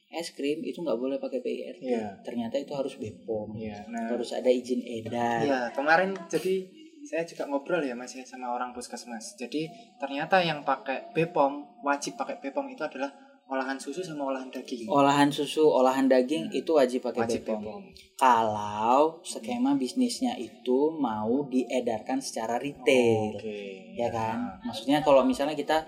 [0.10, 2.18] es krim itu nggak boleh pakai PIRT Iya.
[2.24, 3.86] ternyata itu harus BPOM Iya.
[3.86, 6.66] Nah, harus ada izin edar Iya, kemarin jadi
[7.00, 9.34] saya juga ngobrol ya Mas ya sama orang puskesmas.
[9.34, 13.08] Jadi ternyata yang pakai BPOM wajib pakai BPOM itu adalah
[13.50, 14.86] olahan susu sama olahan daging.
[14.86, 17.84] olahan susu olahan daging itu wajib pakai wajib BPOM BPOM.
[18.14, 23.98] kalau skema bisnisnya itu mau diedarkan secara retail Oke.
[23.98, 25.82] ya kan maksudnya kalau misalnya kita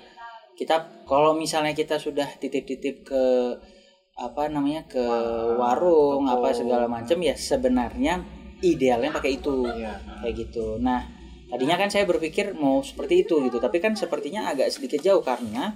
[0.57, 3.23] kita kalau misalnya kita sudah titip-titip ke
[4.17, 5.05] apa namanya ke
[5.55, 6.33] warung toko.
[6.41, 8.25] apa segala macam ya sebenarnya
[8.61, 10.01] idealnya pakai itu Iya.
[10.21, 11.01] kayak gitu nah
[11.45, 15.75] tadinya kan saya berpikir mau seperti itu gitu tapi kan sepertinya agak sedikit jauh karena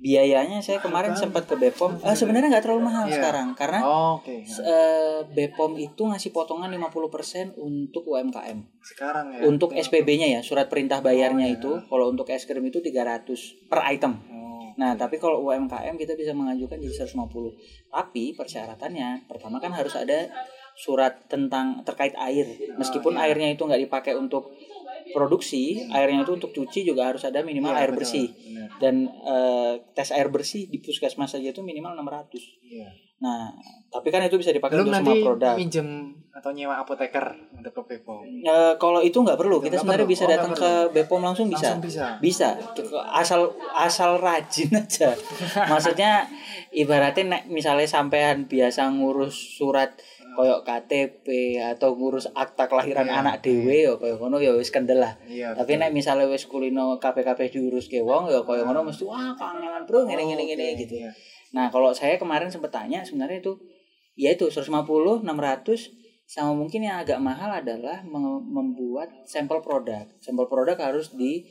[0.00, 3.20] biayanya saya kemarin sempat ke Bepom eh, sebenarnya nggak terlalu mahal Iya.
[3.20, 4.40] sekarang karena Oh, Oke.
[4.42, 9.44] eh, Bepom itu ngasih potongan 50% untuk UMKM Sekarang ya.
[9.44, 11.58] untuk SPB-nya ya, surat perintah bayarnya Oh, iya.
[11.60, 14.16] itu kalau untuk es krim itu 300 per item.
[14.26, 14.72] Oh.
[14.74, 17.52] Nah, tapi kalau UMKM kita bisa mengajukan jadi 150.
[17.92, 20.32] Tapi persyaratannya pertama kan harus ada
[20.72, 22.48] surat tentang terkait air.
[22.74, 23.28] Meskipun iya.
[23.28, 24.48] airnya itu nggak dipakai untuk
[25.10, 27.98] produksi, airnya itu untuk cuci juga harus ada minimal Iya, air betul.
[27.98, 28.26] bersih.
[28.30, 28.68] Benar.
[28.76, 32.40] Dan eh, tes air bersih di puskesmas saja itu minimal 600.
[32.62, 32.88] Iya.
[33.20, 33.52] Nah,
[33.86, 35.54] tapi kan itu bisa dipakai Belum untuk nanti semua produk.
[35.54, 35.88] minjem
[36.30, 38.24] atau nyewa apoteker untuk ke BPOM.
[38.40, 40.14] Eh, kalau itu nggak perlu, Itu kita sebenarnya perlu.
[40.16, 41.76] bisa Oh, datang ke Bepom langsung bisa.
[41.76, 42.06] Langsung bisa.
[42.16, 42.48] Bisa,
[43.12, 45.12] asal asal rajin aja.
[45.68, 46.24] Maksudnya
[46.70, 49.92] ibaratnya misalnya sampean biasa ngurus surat
[50.30, 51.26] koyok KTP
[51.58, 55.14] atau ngurus akta kelahiran Iya, anak dhewe ya koyo ngono ya wis kendel lah.
[55.24, 55.52] Iya.
[55.52, 59.84] Tapi nek misalnya wis kulino KPKP diurus ke wong ya koyo ngono mesti wah kangenan
[59.84, 60.94] bro ngene ngene ngene Oke, gitu.
[60.98, 61.10] iya.
[61.50, 63.58] Nah, kalau saya kemarin sempat tanya sebenarnya itu
[64.14, 64.70] ya itu 150,
[65.26, 65.26] 600
[66.24, 70.06] sama mungkin yang agak mahal adalah mem- membuat sampel produk.
[70.22, 71.42] Sampel produk harus di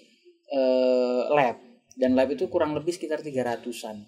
[0.48, 1.60] eh, lab
[1.94, 4.08] dan lab itu kurang lebih sekitar 300-an.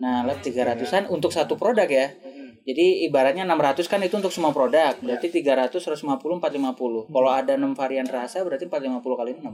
[0.00, 2.08] Nah, lab 300-an untuk satu produk ya.
[2.62, 4.94] Jadi ibaratnya 600 kan itu untuk semua produk.
[5.02, 7.10] Berarti 300 150 450.
[7.10, 9.42] Kalau ada 6 varian rasa berarti 450 kali 6.
[9.42, 9.52] Iya.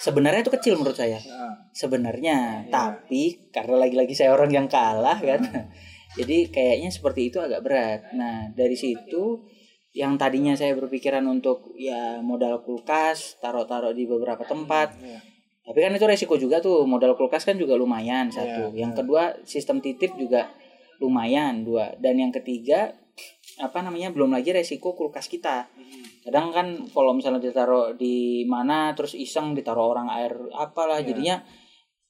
[0.00, 1.20] Sebenarnya itu kecil menurut saya.
[1.20, 2.64] Nah, sebenarnya.
[2.64, 2.72] Iya.
[2.72, 5.44] tapi karena lagi-lagi saya orang yang kalah kan?
[6.18, 8.00] Jadi kayaknya seperti itu agak berat.
[8.16, 9.44] Nah dari situ
[9.92, 14.96] yang tadinya saya berpikiran untuk ya modal kulkas taruh-taruh di beberapa tempat.
[15.00, 15.20] Iya.
[15.62, 16.82] tapi kan itu resiko juga tuh.
[16.88, 18.74] Modal kulkas kan juga lumayan satu.
[18.74, 20.50] Iya, yang kedua sistem titip juga
[21.02, 22.94] lumayan dua dan yang ketiga
[23.58, 25.66] apa namanya belum lagi resiko kulkas kita
[26.22, 31.10] kadang kan kalau misalnya ditaruh di mana terus iseng ditaruh orang air apalah Iya.
[31.10, 31.36] jadinya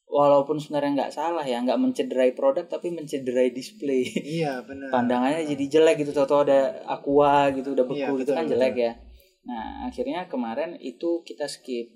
[0.04, 4.92] walaupun sebenarnya nggak salah ya nggak mencederai produk tapi mencederai display Iya benar.
[4.92, 8.52] pandangannya jadi jelek gitu tau ada aqua gitu udah beku Iya, gitu betul, kan betul.
[8.54, 8.92] jelek ya
[9.42, 11.88] nah akhirnya kemarin itu kita skip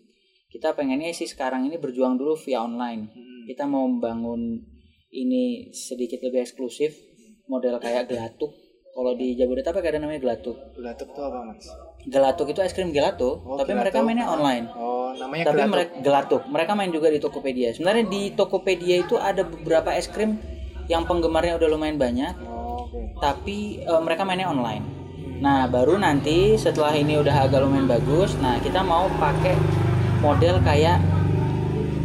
[0.48, 3.44] kita pengennya sih sekarang ini berjuang dulu via online Hmm.
[3.46, 4.58] kita mau membangun
[5.08, 6.94] ini sedikit lebih eksklusif
[7.46, 8.50] model kayak gelatuk
[8.90, 11.64] kalau di Jabodetabek ada namanya gelatuk Gelatuk tuh apa mas?
[12.02, 13.82] gelatuk itu es krim gelato Oh, tapi gelato.
[13.82, 15.72] mereka mainnya online Oh namanya tapi gelatuk.
[15.72, 20.38] mereka gelatuk mereka main juga di Tokopedia sebenarnya di Tokopedia itu ada beberapa es krim
[20.86, 22.98] yang penggemarnya udah lumayan banyak Oh, Oke.
[23.18, 24.84] tapi eh, mereka mainnya online.
[25.36, 29.52] Nah, baru nanti setelah ini udah agak lumayan bagus, nah kita mau pakai
[30.18, 30.96] model kayak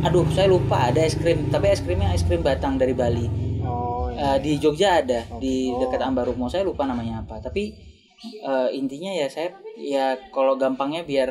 [0.02, 3.26] aduh, saya lupa ada es krim, tapi es krimnya es krim batang dari Bali.
[3.62, 4.36] Oh iya.
[4.36, 5.80] Eh, di Jogja ada, di Oh.
[5.80, 6.48] dekat Ambarumo.
[6.48, 7.74] Saya lupa namanya apa, tapi
[8.22, 11.30] eh, intinya ya saya ya kalau gampangnya biar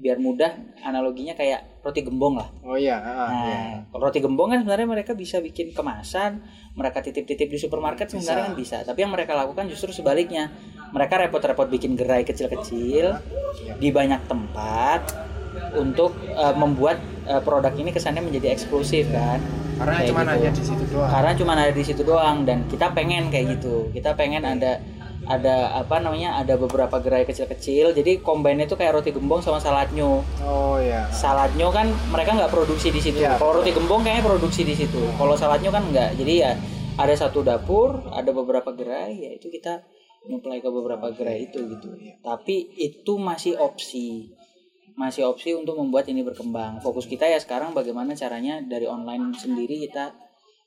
[0.00, 0.48] biar mudah
[0.80, 2.48] analoginya kayak roti gembong lah.
[2.64, 2.96] Oh iya.
[2.96, 3.60] ah, Nah, iya.
[3.92, 6.40] roti gembong kan sebenarnya mereka bisa bikin kemasan,
[6.72, 8.76] mereka titip-titip di supermarket sebenarnya kan bisa.
[8.80, 10.48] Tapi yang mereka lakukan justru sebaliknya.
[10.90, 13.76] Mereka repot-repot bikin gerai kecil-kecil Iya.
[13.76, 15.00] di banyak tempat
[15.74, 19.38] untuk eh, membuat eh, produk ini kesannya menjadi eksklusif kan.
[19.80, 20.30] Karena Kayak cuma gitu.
[20.36, 21.08] hanya di situ doang.
[21.08, 23.88] Karena cuma ada di situ doang dan kita pengen kayak gitu.
[23.90, 24.82] Kita pengen ada
[25.24, 30.24] ada apa namanya ada beberapa gerai kecil-kecil jadi combine itu kayak roti gembong sama saladnyo
[30.42, 31.06] Oh iya.
[31.12, 33.20] saladnya kan mereka nggak produksi di situ.
[33.20, 34.98] Iya, Kalau roti gembong kayaknya produksi di situ.
[35.14, 36.18] Kalau saladnya kan nggak.
[36.18, 36.56] Jadi ya
[36.98, 39.80] ada satu dapur, ada beberapa gerai, ya itu kita
[40.26, 41.88] nyuplai ke beberapa gerai itu gitu.
[41.94, 42.20] Iya.
[42.20, 44.34] Tapi itu masih opsi.
[45.00, 46.76] Masih opsi untuk membuat ini berkembang.
[46.78, 50.12] Fokus kita ya sekarang bagaimana caranya dari online sendiri kita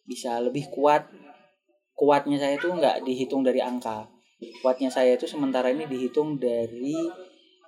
[0.03, 1.05] bisa lebih kuat.
[1.93, 4.09] Kuatnya saya itu nggak dihitung dari angka.
[4.59, 6.97] Kuatnya saya itu sementara ini dihitung dari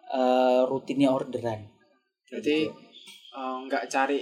[0.09, 1.69] eh, rutinnya orderan.
[2.25, 2.57] Berarti
[3.31, 4.19] eh, nggak cari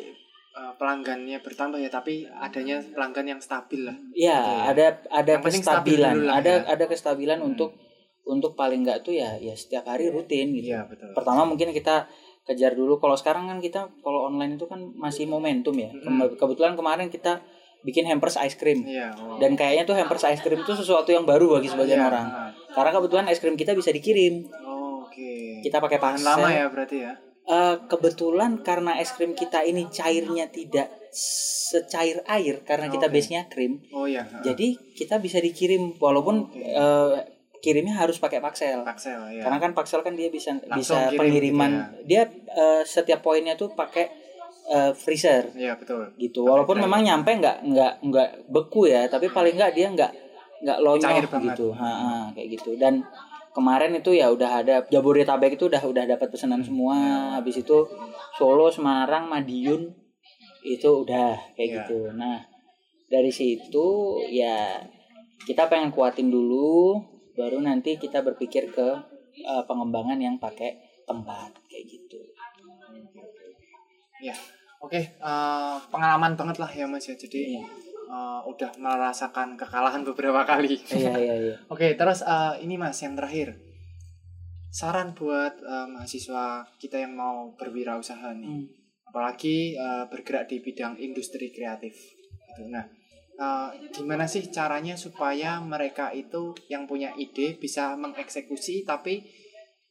[0.54, 3.96] eh, pelanggannya bertambah ya, tapi adanya pelanggan yang stabil lah.
[4.12, 4.60] Iya, Gitu ya.
[4.68, 6.68] ada ada Yang stabil kestabilan, lah ada ya.
[6.68, 7.50] ada kestabilan Hmm.
[7.50, 7.72] untuk
[8.24, 10.72] untuk paling nggak tuh ya ya setiap hari rutin gitu.
[10.72, 11.12] Iya betul.
[11.12, 12.08] Pertama mungkin kita
[12.44, 12.98] kejar dulu.
[12.98, 15.90] Kalau sekarang kan kita kalau online itu kan masih momentum ya.
[15.90, 16.28] Hmm.
[16.34, 17.40] Kebetulan kemarin kita
[17.82, 19.12] bikin hampers ice cream Iya.
[19.14, 19.36] Oh.
[19.38, 22.28] dan kayaknya tuh hampers ice cream itu sesuatu yang baru bagi sebagian Iya, orang.
[22.28, 22.50] ah.
[22.72, 24.48] Karena kebetulan es krim kita bisa dikirim.
[24.62, 25.60] Oh, Oke.
[25.60, 26.24] Kita pakai parcel.
[26.26, 27.12] lama ya berarti ya.
[27.44, 33.14] Eh, kebetulan karena es krim kita ini cairnya tidak secair air karena kita Oke.
[33.14, 33.84] base-nya krim.
[33.92, 34.24] Oh iya.
[34.24, 34.40] ah.
[34.42, 36.64] Jadi kita bisa dikirim walaupun Oke.
[36.64, 37.12] eh,
[37.64, 38.84] kirimnya harus pakai paksel.
[38.84, 39.48] Paksel ya.
[39.48, 41.72] Karena kan paksel kan dia bisa Langsung bisa kirim pengiriman.
[41.72, 44.12] gitu Dia eh, setiap poinnya tuh pakai
[44.66, 46.12] eh, freezer Iya betul.
[46.20, 46.44] gitu.
[46.44, 50.12] Pakai Walaupun memang nyampe nggak nggak nggak beku ya, tapi paling nggak dia nggak
[50.60, 50.80] nggak
[51.32, 51.56] banget.
[51.56, 51.68] gitu.
[51.72, 52.76] Ha, ha, kayak gitu.
[52.76, 53.00] Dan
[53.52, 56.96] kemarin itu ya udah ada Jabodetabek itu udah udah dapat pesanan semua.
[57.36, 57.88] Habis itu
[58.36, 59.88] Solo, Semarang, Madiun
[60.64, 61.76] itu udah kayak Iya.
[61.80, 62.00] gitu.
[62.12, 62.44] Nah,
[63.08, 63.88] dari situ
[64.32, 64.80] ya
[65.44, 68.88] kita pengen kuatin dulu baru nanti kita berpikir ke
[69.36, 72.22] eh, pengembangan yang pakai tempat kayak gitu.
[74.22, 74.36] Ya.
[74.80, 77.16] Oke, eh, pengalaman banget lah ya Mas ya.
[77.16, 77.64] Jadi Iya.
[78.04, 80.76] eh, udah merasakan kekalahan beberapa kali.
[80.92, 81.56] Iya iya iya.
[81.74, 83.58] Oke, terus eh, ini Mas yang terakhir.
[84.70, 88.50] Saran buat eh, mahasiswa kita yang mau berwirausaha nih.
[88.50, 88.66] Hmm.
[89.08, 91.96] Apalagi eh, bergerak di bidang industri kreatif.
[92.54, 92.70] Gitu.
[92.70, 92.86] Nah,
[93.38, 99.24] eh, gimana sih caranya supaya mereka itu yang punya ide bisa mengeksekusi tapi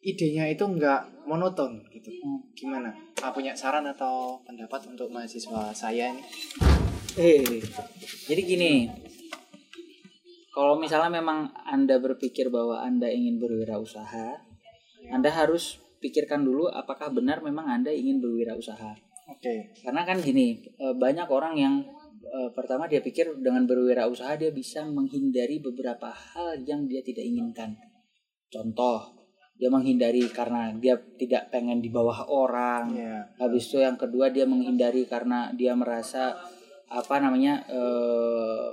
[0.03, 2.11] idenya itu nggak monoton gitu.
[2.11, 2.43] Hmm.
[2.59, 2.91] Gimana?
[3.23, 6.23] Ah, punya saran atau pendapat untuk mahasiswa saya ini?
[7.15, 7.63] Eh,
[8.27, 8.73] jadi gini,
[10.51, 14.43] kalau misalnya memang Anda berpikir bahwa Anda ingin berwirausaha,
[15.15, 18.99] Anda harus pikirkan dulu apakah benar memang Anda ingin berwirausaha.
[19.31, 19.71] Oke.
[19.87, 21.75] Karena kan gini, eh, banyak orang yang
[22.23, 27.75] eh, pertama dia pikir dengan berwirausaha dia bisa menghindari beberapa hal yang dia tidak inginkan.
[28.49, 29.13] Contoh,
[29.57, 33.19] dia menghindari karena dia tidak pengen di bawah orang, Iya.
[33.39, 36.35] habis itu yang kedua dia menghindari karena dia merasa
[36.93, 38.67] apa namanya eh,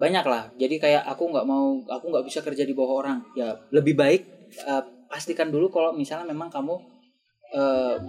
[0.00, 3.52] banyak lah jadi kayak aku nggak mau aku nggak bisa kerja di bawah orang ya
[3.70, 6.74] lebih baik eh, pastikan dulu kalau misalnya memang kamu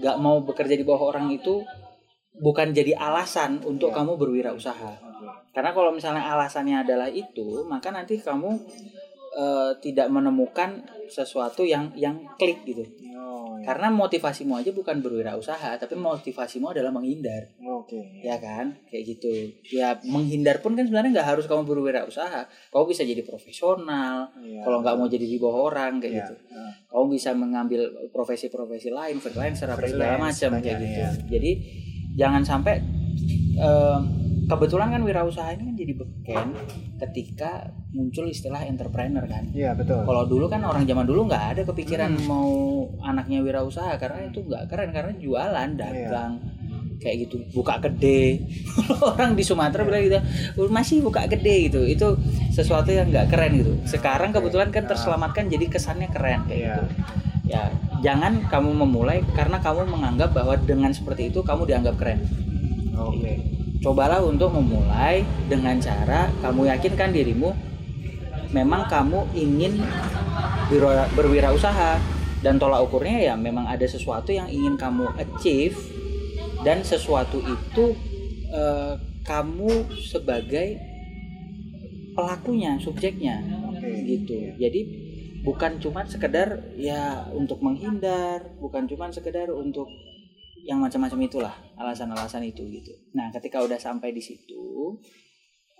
[0.02, 1.66] nggak mau bekerja di bawah orang itu
[2.34, 3.98] bukan jadi alasan untuk Iya.
[4.02, 4.92] kamu berwirausaha
[5.52, 8.56] karena kalau misalnya alasannya adalah itu maka nanti kamu
[9.32, 12.84] eh, tidak menemukan sesuatu yang yang klik gitu.
[13.16, 13.64] Oh, ya.
[13.64, 17.48] Karena motivasimu aja bukan berwirausaha, tapi motivasimu adalah menghindar.
[17.82, 17.98] Oke.
[18.22, 19.32] ya kan kayak gitu
[19.74, 24.62] ya menghindar pun kan sebenarnya nggak harus kamu berwirausaha kamu bisa jadi profesional Iya.
[24.62, 26.20] kalau nggak mau jadi di bawah orang kayak Iya.
[26.22, 27.82] gitu Nah, kamu bisa mengambil
[28.14, 31.10] profesi-profesi lain freelancer apa segala macam kayak gitu iya.
[31.28, 31.52] jadi
[32.14, 32.80] jangan sampai
[33.54, 34.02] em,
[34.44, 36.48] kebetulan kan wirausaha ini kan jadi beken
[37.00, 37.52] ketika
[37.92, 39.48] muncul istilah entrepreneur kan.
[39.52, 40.04] Iya, betul.
[40.04, 42.26] kalau dulu kan orang zaman dulu nggak ada kepikiran Hmm.
[42.26, 42.50] mau
[43.02, 46.34] anaknya wirausaha karena itu nggak keren karena jualan dagang
[46.98, 48.46] kayak gitu buka gede.
[49.10, 50.20] Orang di Sumatera bilang gitu
[50.56, 51.82] "Oh, masih buka gede gitu.
[51.82, 52.14] Itu
[52.52, 53.74] sesuatu yang nggak keren gitu.
[53.86, 56.74] Sekarang kebetulan kan terselamatkan jadi kesannya keren kayak Iya.
[56.76, 56.86] gitu
[57.52, 57.68] ya
[58.00, 62.24] jangan kamu memulai karena kamu menganggap bahwa dengan seperti itu kamu dianggap keren.
[62.96, 63.60] Oke.
[63.82, 67.50] cobalah untuk memulai dengan cara kamu yakinkan dirimu
[68.54, 69.82] memang kamu ingin
[70.70, 72.22] berwira- berwirausaha.
[72.42, 75.78] Dan tolak ukurnya ya memang ada sesuatu yang ingin kamu achieve
[76.66, 77.94] dan sesuatu itu
[78.50, 80.82] eh, kamu sebagai
[82.18, 83.46] pelakunya subjeknya.
[83.70, 83.94] Oke.
[84.10, 84.58] gitu.
[84.58, 84.82] Jadi
[85.42, 89.90] bukan cuma sekedar ya untuk menghindar bukan cuma sekedar untuk
[90.62, 92.94] yang macam-macam itulah alasan-alasan itu gitu.
[93.18, 94.94] Nah ketika udah sampai di situ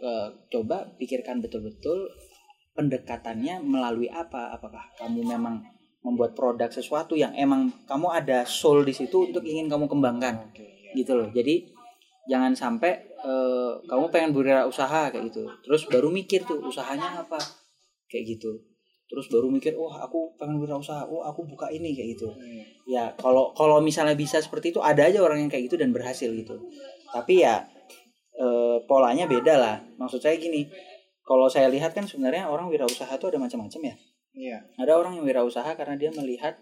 [0.02, 2.10] eh, coba pikirkan betul-betul
[2.74, 4.58] pendekatannya melalui apa?
[4.58, 5.62] Apakah kamu memang
[6.02, 10.50] membuat produk sesuatu yang emang kamu ada soul di situ untuk ingin kamu kembangkan?
[10.58, 10.98] Iya.
[10.98, 11.30] gitu loh.
[11.30, 11.70] Jadi
[12.26, 15.46] jangan sampai eh, kamu pengen berwirausaha kayak gitu.
[15.62, 17.38] Terus baru mikir tuh usahanya apa?
[18.10, 18.71] Kayak gitu
[19.12, 21.04] terus baru mikir oh aku pengen wirausaha.
[21.04, 22.32] Oh aku buka ini kayak gitu.
[22.32, 22.64] Hmm.
[22.88, 26.32] ya kalau kalau misalnya bisa seperti itu ada aja orang yang kayak gitu dan berhasil
[26.32, 26.56] gitu.
[27.12, 27.68] Tapi ya
[28.40, 29.76] eh, polanya beda lah.
[30.00, 30.72] Maksud saya gini
[31.28, 33.96] kalau saya lihat kan sebenarnya orang wirausaha itu ada macam-macam ya.
[34.32, 34.64] Iya.
[34.80, 36.56] ada orang yang wirausaha karena dia melihat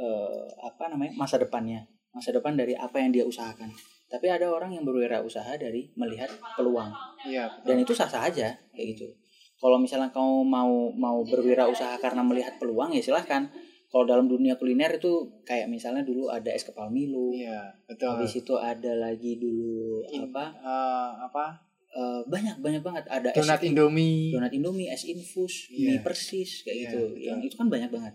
[0.00, 1.84] eh, apa namanya masa depannya.
[2.16, 3.68] Masa depan dari apa yang dia usahakan.
[4.08, 6.88] Tapi ada orang yang berwirausaha dari melihat peluang.
[7.26, 7.50] Iya.
[7.66, 9.10] dan itu sah sah aja kayak gitu
[9.56, 13.48] kalau misalnya kamu mau mau berwirausaha karena melihat peluang ya silahkan
[13.86, 15.08] kalau dalam dunia kuliner itu
[15.42, 18.12] kayak misalnya dulu ada es kepal Milo Iya, betul.
[18.12, 21.46] habis itu ada lagi dulu In- apa eh, apa?
[21.88, 24.28] eh, banyak banyak banget ada es Donat Indomie.
[24.28, 25.88] donat Indomie, es infus, Iya.
[25.88, 27.00] mie persis kayak Iya, gitu.
[27.08, 27.24] betul.
[27.24, 28.14] Yang itu kan banyak banget.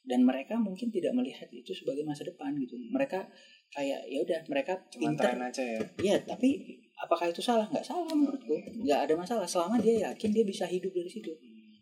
[0.00, 2.74] Dan mereka mungkin tidak melihat itu sebagai masa depan gitu.
[2.80, 3.30] Mereka
[3.70, 5.30] kayak ya udah mereka Cuma pinter.
[5.32, 5.80] aja ya.
[5.96, 6.48] Iya, tapi
[6.96, 7.66] apakah itu salah?
[7.66, 8.54] Nggak salah menurutku.
[8.82, 11.30] Nggak ada masalah selama dia yakin dia bisa hidup dari situ.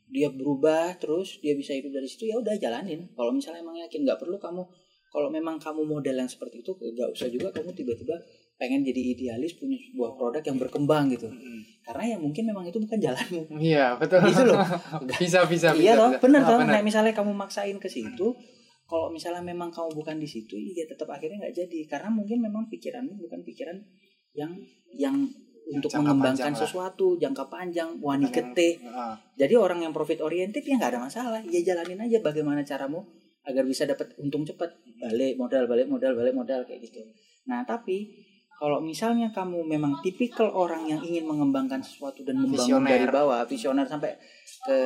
[0.07, 3.09] Dia berubah terus dia bisa hidup dari situ ya udah jalanin.
[3.11, 4.63] Kalau misalnya emang yakin nggak perlu kamu
[5.09, 8.13] kalau memang kamu model yang seperti itu nggak usah juga kamu tiba-tiba
[8.61, 11.63] pengen jadi idealis punya sebuah produk yang berkembang gitu Mm.
[11.81, 14.21] karena ya mungkin memang itu bukan jalanmu Iya, betul.
[14.21, 14.61] Gitu loh.
[15.09, 15.81] bisa, bisa, bisa.
[15.81, 16.29] iya loh, toh.
[16.29, 16.45] bener.
[16.45, 18.37] Nah, misalnya kamu maksain ke situ,
[18.89, 21.79] kalau misalnya memang kamu bukan di situ, ya tetap akhirnya nggak jadi.
[21.85, 23.77] Karena mungkin memang pikiranmu bukan pikiran
[24.33, 24.57] yang
[24.97, 25.29] yang
[25.69, 26.61] untuk Jangka mengembangkan panjang lah.
[26.65, 28.81] sesuatu jangka panjang, wani getih.
[28.89, 31.45] Ah, Jadi orang yang profit oriented ya nggak ada masalah.
[31.45, 33.05] Ya jalanin aja bagaimana caramu
[33.45, 34.73] agar bisa dapat untung cepat.
[34.97, 37.05] Balik modal, balik modal, balik modal kayak gitu.
[37.53, 38.09] Nah, tapi
[38.59, 42.91] kalau misalnya kamu memang tipikal orang yang ingin mengembangkan sesuatu dan membangun Visioner.
[42.91, 44.19] dari bawah, visioner sampai
[44.67, 44.79] ke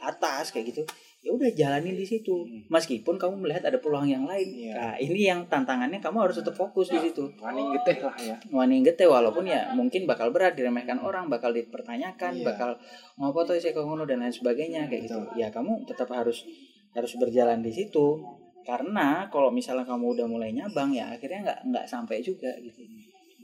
[0.00, 0.82] atas kayak gitu,
[1.28, 2.48] ya udah jalanin di situ.
[2.72, 4.48] Meskipun kamu melihat ada peluang yang lain.
[4.48, 4.72] Iya.
[4.72, 7.28] Nah, ini yang tantangannya kamu harus tetap fokus di situ.
[7.36, 8.36] Wani getih lah ya.
[8.48, 12.44] Wani gete walaupun ya mungkin bakal berat diremehkan orang, bakal dipertanyakan, Iya.
[12.48, 12.80] bakal
[13.20, 15.20] ngopo tuh sih ngono dan lain sebagainya kayak gitu.
[15.36, 16.48] Ya kamu tetap harus
[16.96, 18.24] harus berjalan di situ.
[18.64, 22.80] Karena kalau misalnya kamu udah mulai nyabang ya akhirnya nggak nggak sampai juga gitu.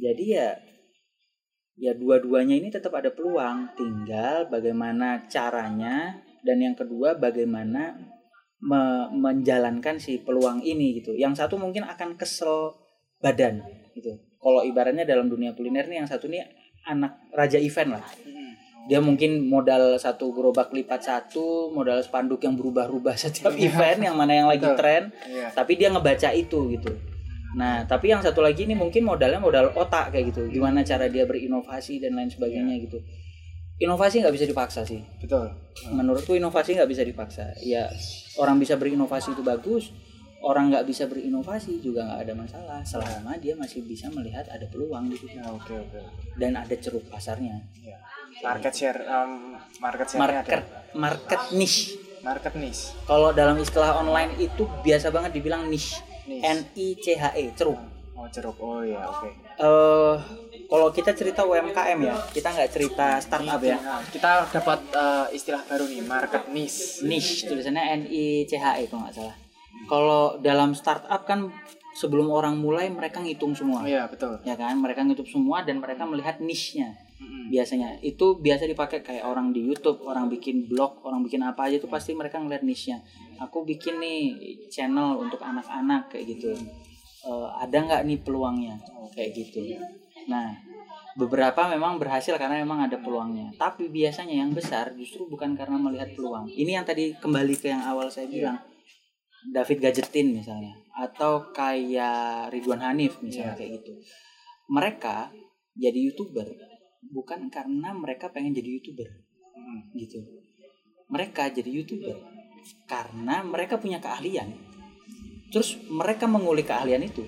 [0.01, 0.57] Jadi ya
[1.77, 7.97] ya dua-duanya ini tetap ada peluang, tinggal bagaimana caranya dan yang kedua bagaimana
[8.61, 11.13] me- menjalankan si peluang ini gitu.
[11.13, 12.77] Yang satu mungkin akan kesel
[13.19, 14.13] badan gitu.
[14.39, 16.45] Kalau ibaratnya dalam dunia kuliner nih yang satu nih
[16.85, 18.05] anak raja event lah.
[18.85, 23.73] Dia mungkin modal satu gerobak lipat satu, modal spanduk yang berubah-ubah setiap Iya.
[23.73, 25.49] event yang mana yang lagi tren, Iya.
[25.57, 26.93] tapi dia ngebaca itu gitu.
[27.57, 30.53] Nah, tapi yang satu lagi ini mungkin modalnya modal otak kayak gitu.
[30.53, 33.01] Gimana cara dia berinovasi dan lain sebagainya gitu.
[33.77, 35.51] Inovasi nggak bisa dipaksa sih Betul.
[35.91, 37.91] menurutku inovasi nggak bisa dipaksa ya
[38.39, 39.91] orang bisa berinovasi itu bagus
[40.41, 45.11] orang nggak bisa berinovasi juga nggak ada masalah selama dia masih bisa melihat ada peluang
[45.11, 46.01] gitu Ya, oke, oke.
[46.37, 47.99] dan ada ceruk pasarnya Iya.
[48.41, 50.63] Market share um, market share market
[50.95, 52.95] market niche Market niche.
[53.05, 56.47] kalau dalam istilah online itu biasa banget dibilang niche Niche.
[56.47, 57.77] N I C H E ceruk
[58.15, 58.55] Oh, ceruk.
[58.57, 59.27] Oh iya, oke.
[59.59, 60.17] eh
[60.71, 63.79] kalau kita cerita UMKM ya, kita nggak cerita startup ya.
[64.11, 67.05] Kita dapat eh, istilah baru nih, market niche.
[67.05, 69.37] Niche tulisannya N I C H E kalau nggak salah.
[69.85, 71.53] Kalau dalam startup kan
[71.95, 73.87] sebelum orang mulai mereka ngitung semua.
[73.87, 74.43] Iya, betul.
[74.43, 76.91] Ya kan, mereka ngitung semua dan mereka melihat niche-nya.
[77.45, 81.77] Biasanya itu biasa dipakai kayak orang di YouTube, orang bikin blog, orang bikin apa aja
[81.81, 83.01] itu pasti mereka ngeliat niche-nya.
[83.41, 84.21] Aku bikin nih
[84.73, 86.53] channel untuk anak-anak kayak gitu.
[87.25, 88.77] Eh, ada nggak nih peluangnya
[89.17, 89.61] kayak gitu.
[90.27, 90.57] Nah,
[91.15, 93.55] beberapa memang berhasil karena memang ada peluangnya.
[93.55, 96.51] Tapi biasanya yang besar justru bukan karena melihat peluang.
[96.51, 98.59] Ini yang tadi kembali ke yang awal saya bilang.
[99.45, 103.59] David Gadgetin misalnya atau kayak Ridwan Hanif misalnya Iya.
[103.61, 103.93] kayak gitu.
[104.73, 105.17] Mereka
[105.77, 106.49] jadi YouTuber
[107.13, 109.05] bukan karena mereka pengen jadi YouTuber
[109.53, 109.93] Hmm.
[109.93, 110.17] gitu.
[111.13, 112.17] Mereka jadi YouTuber
[112.89, 114.49] karena mereka punya keahlian.
[115.53, 117.21] Terus mereka mengulik keahlian itu.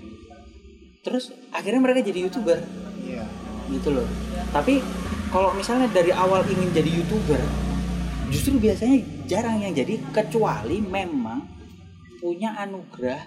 [1.07, 2.59] Terus akhirnya mereka jadi YouTuber
[3.01, 3.23] Iya.
[3.71, 4.07] gitu loh.
[4.51, 4.83] Tapi
[5.29, 7.39] kalau misalnya dari awal ingin jadi YouTuber
[8.27, 11.47] justru biasanya jarang yang jadi kecuali memang
[12.19, 13.23] punya anugerah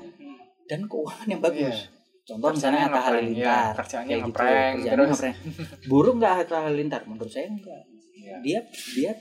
[0.65, 1.87] dan keuangan yang bagus.
[1.87, 1.97] Iya.
[2.27, 3.71] Contoh misalnya Atta ngeprank, Halilintar.
[3.73, 4.27] kerjaannya kayak gitu.
[4.29, 5.09] ngeprank, Kerjaannya terus.
[5.09, 5.35] ngeprank.
[5.87, 7.01] Buruk nggak Atta Halilintar?
[7.07, 7.81] Menurut saya enggak.
[8.13, 8.35] Iya.
[8.43, 8.59] Dia
[8.93, 9.11] dia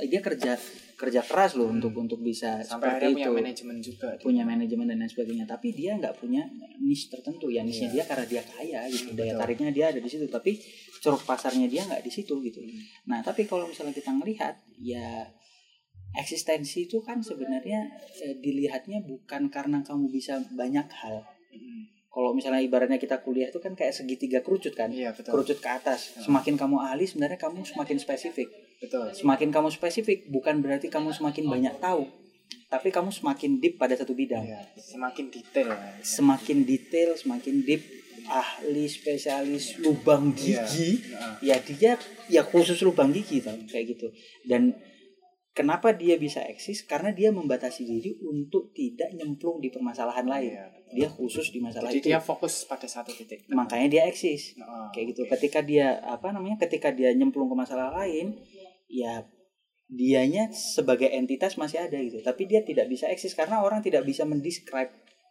[0.00, 0.50] dia kerja
[1.00, 3.32] kerja keras loh untuk untuk bisa Sampai seperti punya itu.
[3.32, 4.08] manajemen juga.
[4.20, 5.48] punya manajemen dan lain sebagainya.
[5.48, 6.44] Tapi dia nggak punya
[6.78, 7.48] niche tertentu.
[7.48, 7.92] Ya niche Iya.
[7.96, 9.16] dia karena dia kaya gitu.
[9.16, 9.40] Daya Betul.
[9.40, 10.28] tariknya dia ada di situ.
[10.28, 10.60] Tapi
[11.00, 12.60] ceruk pasarnya dia nggak di situ gitu.
[13.08, 15.24] Nah tapi kalau misalnya kita ngelihat ya
[16.12, 17.86] eksistensi itu kan sebenarnya
[18.20, 21.24] eh, dilihatnya bukan karena kamu bisa banyak hal.
[21.50, 21.82] Hmm.
[22.10, 24.90] kalau misalnya ibaratnya kita kuliah itu kan kayak segitiga kerucut kan?
[24.90, 25.30] Iya, betul.
[25.30, 26.18] kerucut ke atas.
[26.18, 28.50] Semakin kamu ahli sebenarnya kamu semakin spesifik
[28.80, 29.12] Betul.
[29.12, 32.08] semakin kamu spesifik bukan berarti kamu semakin banyak tahu
[32.66, 35.68] tapi kamu semakin deep pada satu bidang Iya, semakin detail.
[36.00, 37.82] semakin detail, semakin deep,
[38.26, 40.62] ahli spesialis lubang Iya.
[40.64, 44.06] gigi, Nah, ya dia ya khusus lubang gigi tau kayak gitu.
[44.44, 44.70] Dan
[45.50, 46.82] kenapa dia bisa eksis?
[46.84, 50.52] Karena dia membatasi diri untuk tidak nyemplung di permasalahan lain.
[50.52, 50.92] Iya, betul.
[50.92, 52.06] Dia khusus di masalah Jadi itu.
[52.08, 53.50] dia fokus pada satu titik.
[53.50, 54.54] Makanya dia eksis.
[54.56, 55.22] Nah, Kayak gitu.
[55.28, 56.54] Ketika dia apa namanya?
[56.56, 58.38] Ketika dia nyemplung ke masalah lain,
[58.90, 59.22] ya
[59.90, 62.18] dianya sebagai entitas masih ada gitu.
[62.22, 64.90] Tapi dia tidak bisa eksis karena orang tidak bisa mendescribe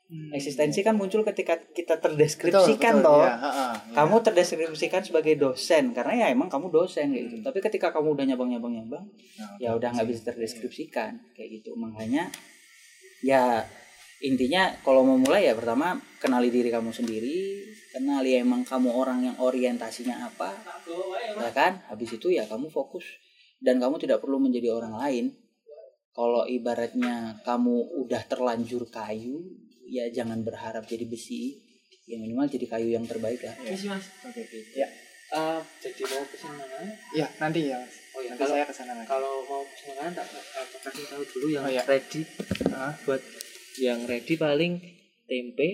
[0.09, 0.33] Hmm.
[0.33, 3.13] Eksistensi kan muncul ketika kita Betul, terdeskripsikan betul.
[3.13, 3.21] toh.
[3.21, 3.93] Iya, heeh, iya.
[3.93, 7.35] Kamu terdeskripsikan sebagai dosen karena ya emang kamu dosen kayak gitu.
[7.37, 7.45] Hmm.
[7.45, 11.77] Tapi ketika kamu udah nyabang-nyabang-nyabang, Nah, ya udah nggak bisa terdeskripsikan kayak gitu.
[11.77, 12.25] Makanya
[13.21, 13.61] ya
[14.25, 19.37] intinya kalau mau mulai ya pertama kenali diri kamu sendiri, kenali emang kamu orang yang
[19.37, 20.57] orientasinya apa,
[21.37, 21.85] ya kan?
[21.85, 23.05] Habis itu ya kamu fokus
[23.59, 25.25] dan kamu tidak perlu menjadi orang lain.
[26.09, 29.39] Kalau ibaratnya kamu udah terlanjur kayu,
[29.85, 31.59] ya jangan berharap jadi besi.
[32.03, 33.53] Ya minimal jadi kayu yang terbaik lah.
[33.61, 33.77] Iya.
[33.87, 34.05] mas.
[34.25, 34.59] Oke, oke.
[34.73, 34.89] Ya,
[35.29, 36.89] Eh, jadi mau pesan mana?
[37.13, 37.77] ya nanti ya.
[37.77, 37.93] Mas.
[38.11, 39.05] Oh ya, nanti kalau- saya ke sana lagi.
[39.05, 41.85] Kalau mau pesan makanan tak tak kasih tahu dulu yang Oh, iya.
[41.85, 42.21] ready.
[42.25, 42.91] Heeh.
[43.05, 43.21] Buat
[43.77, 44.73] yang ready paling
[45.29, 45.69] tempe,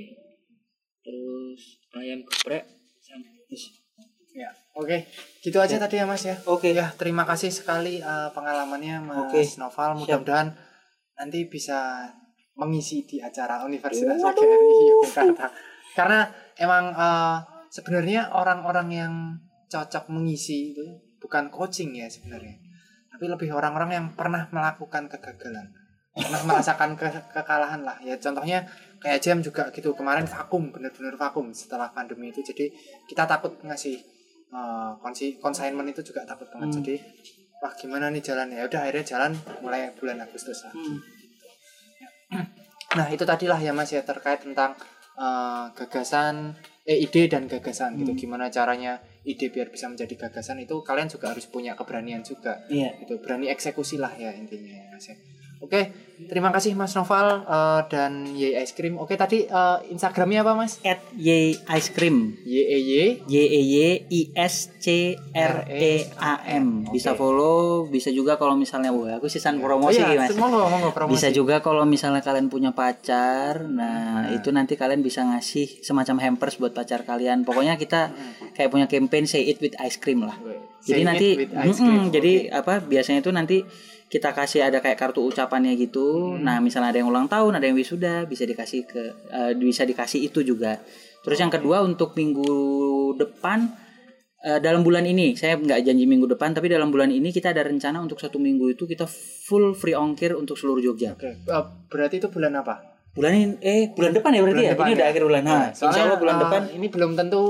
[1.00, 1.62] terus
[1.96, 2.68] ayam geprek,
[3.00, 3.32] sama
[4.36, 5.08] Ya, oke.
[5.40, 6.36] Gitu aja tadi ya Mas ya.
[6.44, 6.76] Oke.
[6.76, 9.42] Ya, terima kasih sekali eh, pengalamannya Mas Oke.
[9.56, 9.96] Noval.
[9.96, 10.52] Mudah-mudahan
[11.16, 12.12] nanti bisa
[12.60, 14.20] mengisi di acara Universitas.
[14.20, 15.48] PGRI Yogyakarta.
[15.96, 16.28] Karena
[16.60, 17.38] emang eh,
[17.72, 19.14] sebenarnya orang-orang yang
[19.72, 20.84] cocok mengisi itu
[21.24, 22.60] bukan coaching ya sebenarnya.
[23.16, 25.72] Tapi lebih orang-orang yang pernah melakukan kegagalan.
[26.12, 27.96] Pernah merasakan ke- kekalahan lah.
[28.04, 28.68] Ya contohnya
[29.00, 29.96] kayak Jam juga gitu.
[29.96, 32.44] Kemarin vakum, bener-bener vakum setelah pandemi itu.
[32.44, 32.72] Jadi
[33.08, 34.15] kita takut ngasih
[34.52, 36.70] eh, konsi consignment itu juga takut banget.
[36.70, 36.76] Hmm.
[36.82, 36.96] Jadi
[37.64, 38.58] wah gimana nih jalannya?
[38.62, 39.32] Ya udah akhirnya jalan
[39.64, 40.74] mulai bulan Agustus lah.
[40.74, 41.00] Hmm.
[42.96, 44.72] Nah, itu tadilah ya Mas ya terkait tentang
[45.20, 46.56] eh, gagasan
[46.88, 48.16] eh ide dan gagasan gitu.
[48.16, 48.20] Hmm.
[48.24, 52.64] Gimana caranya ide biar bisa menjadi gagasan itu kalian juga harus punya keberanian juga.
[52.72, 52.96] Iya.
[53.04, 55.18] Gitu, berani eksekusi lah ya intinya ya Mas ya.
[55.64, 55.96] Oke,
[56.30, 59.00] terima kasih Mas Noval eh, dan Ye Ice Cream.
[59.00, 60.78] Oke, tadi eh, Instagramnya apa Mas?
[60.84, 62.36] At Y Ice Cream.
[62.44, 62.94] Y E Y.
[63.26, 63.76] Y E Y
[64.12, 66.86] I S C R E A M.
[66.92, 70.36] Bisa follow, bisa juga kalau misalnya wah aku sisan promosi oh, iya, Mas.
[70.36, 71.18] Monggo, monggo promosi.
[71.18, 76.60] Bisa juga kalau misalnya kalian punya pacar, nah, itu nanti kalian bisa ngasih semacam hampers
[76.60, 77.48] buat pacar kalian.
[77.48, 78.12] Pokoknya kita
[78.54, 80.36] kayak punya campaign say it with ice cream lah.
[80.84, 82.14] Say Jadi it nanti, with ice cream.
[82.14, 82.60] jadi Oke.
[82.62, 82.74] apa?
[82.86, 83.58] Biasanya itu nanti
[84.06, 86.34] kita kasih ada kayak kartu ucapannya gitu.
[86.34, 86.42] Hmm.
[86.42, 90.22] Nah, misalnya ada yang ulang tahun, ada yang wisuda, bisa dikasih ke, eh, bisa dikasih
[90.24, 90.78] itu juga.
[91.22, 92.50] Terus yang kedua untuk minggu
[93.16, 93.84] depan.
[94.42, 97.66] eh, dalam bulan ini saya nggak janji minggu depan tapi dalam bulan ini kita ada
[97.66, 99.10] rencana untuk satu minggu itu kita
[99.42, 102.78] full free ongkir untuk seluruh Jogja Oke, eh, berarti itu bulan apa?
[103.10, 105.10] bulan ini eh bulan depan ya berarti Bulan ya depan ini udah ya?
[105.10, 107.44] akhir bulan nah, Nah, insya Allah bulan depan ini belum tentu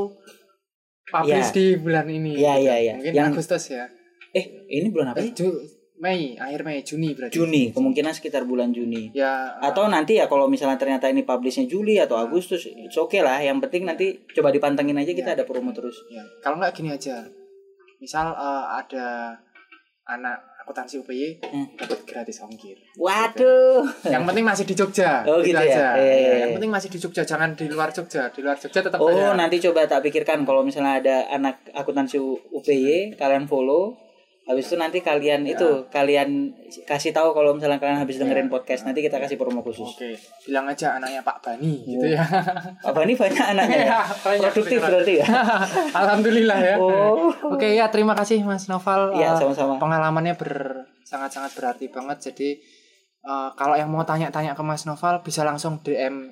[1.05, 1.51] publish Iya.
[1.51, 2.31] di bulan ini.
[2.33, 2.63] Iya, gitu.
[2.63, 2.93] iya, iya.
[2.95, 3.85] Mungkin Yang- Agustus ya.
[4.31, 5.19] Eh, ini bulan apa?
[5.19, 5.31] Eh?
[5.31, 5.59] Ju-
[5.95, 7.33] Mei, akhir Mei, Juni berarti.
[7.33, 9.15] Juni, kemungkinan sekitar bulan Juni.
[9.15, 9.55] Ya.
[9.57, 13.39] Atau nanti ya kalau misalnya ternyata ini publishnya Juli atau Agustus, it's okay lah.
[13.39, 15.95] Yang penting nanti coba dipantengin aja kita ada promo terus.
[16.11, 17.23] Ya, kalau nggak gini aja.
[17.97, 19.39] Misal eh, ada
[20.05, 21.67] anak akuntansi UPY Hmm.
[21.77, 22.75] dapat gratis ongkir.
[22.99, 23.85] Waduh.
[24.03, 25.21] Yang penting masih di Jogja.
[25.23, 25.61] Oh, gitu ya?
[25.63, 25.87] aja.
[25.95, 26.35] Iya, iya, Ya, iya.
[26.43, 28.27] Yang penting masih di Jogja, jangan di luar Jogja.
[28.29, 29.37] Di luar Jogja tetap Oh, bayar.
[29.37, 32.17] nanti coba tak pikirkan kalau misalnya ada anak akuntansi
[32.51, 33.95] UPY, kalian follow.
[34.45, 35.57] Habis itu nanti kalian Ya.
[35.57, 39.89] itu kalian kasih tahu kalau misalnya kalian habis dengerin podcast, nanti kita kasih promo khusus.
[39.89, 40.13] Oke,
[40.45, 42.21] bilang aja anaknya Pak Bani gitu ya.
[42.79, 43.85] Apa ini banyak anaknya ya?
[43.89, 44.91] Iya, banyak, Produktif beneran.
[44.93, 45.25] berarti ya?
[45.99, 46.75] Alhamdulillah ya.
[46.77, 47.33] Oh.
[47.47, 49.13] Oke ya, terima kasih Mas Noval.
[49.13, 49.77] Iya, Eh, sama-sama.
[49.77, 50.53] Pengalamannya ber
[51.01, 52.17] sangat-sangat berarti banget.
[52.23, 52.61] Jadi
[53.21, 56.29] eh, kalau yang mau tanya-tanya ke Mas Noval bisa langsung DM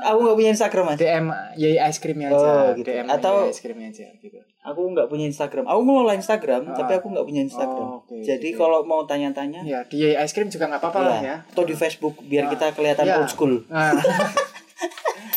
[0.00, 0.96] Aku nggak punya Instagram mas.
[0.96, 1.26] DM
[1.56, 2.40] Yai Ice Creamnya aja.
[2.40, 2.88] Oh, gitu.
[2.88, 4.38] DM Atau- Yai Ice Creamnya aja gitu.
[4.62, 5.64] Aku nggak punya Instagram.
[5.64, 6.76] Aku ngelola Instagram, Ah.
[6.76, 7.86] tapi aku nggak punya Instagram.
[7.86, 8.60] Oh, oke, Jadi gitu.
[8.60, 11.24] kalau mau tanya-tanya, Ya, di Ice Cream juga nggak apa-apa lah ya.
[11.24, 11.36] ya.
[11.48, 12.50] Atau di Facebook biar Ah.
[12.50, 13.16] kita kelihatan Iya.
[13.18, 13.54] old school.
[13.72, 13.96] Nah.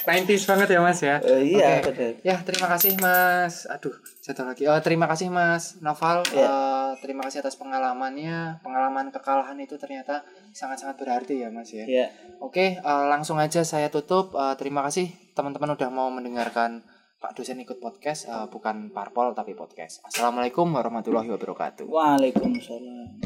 [0.04, 1.16] 90s banget ya Mas ya.
[1.22, 2.20] Eh, iya, betul.
[2.22, 3.64] Ya, terima kasih Mas.
[3.66, 4.68] Aduh, satu lagi.
[4.68, 6.28] Oh, terima kasih Mas Noval.
[6.30, 6.44] Iya.
[6.44, 8.60] Eh, terima kasih atas pengalamannya.
[8.60, 10.20] Pengalaman kekalahan itu ternyata
[10.52, 11.88] sangat-sangat berarti ya Mas ya.
[11.88, 12.12] Ya.
[12.40, 14.36] Oke, eh, langsung aja saya tutup.
[14.36, 16.84] Eh, terima kasih teman-teman udah mau mendengarkan
[17.24, 20.04] Pak dosen ikut podcast, Eh, bukan parpol tapi podcast.
[20.04, 21.88] Assalamualaikum warahmatullahi wabarakatuh.
[21.88, 23.24] Waalaikumsalam.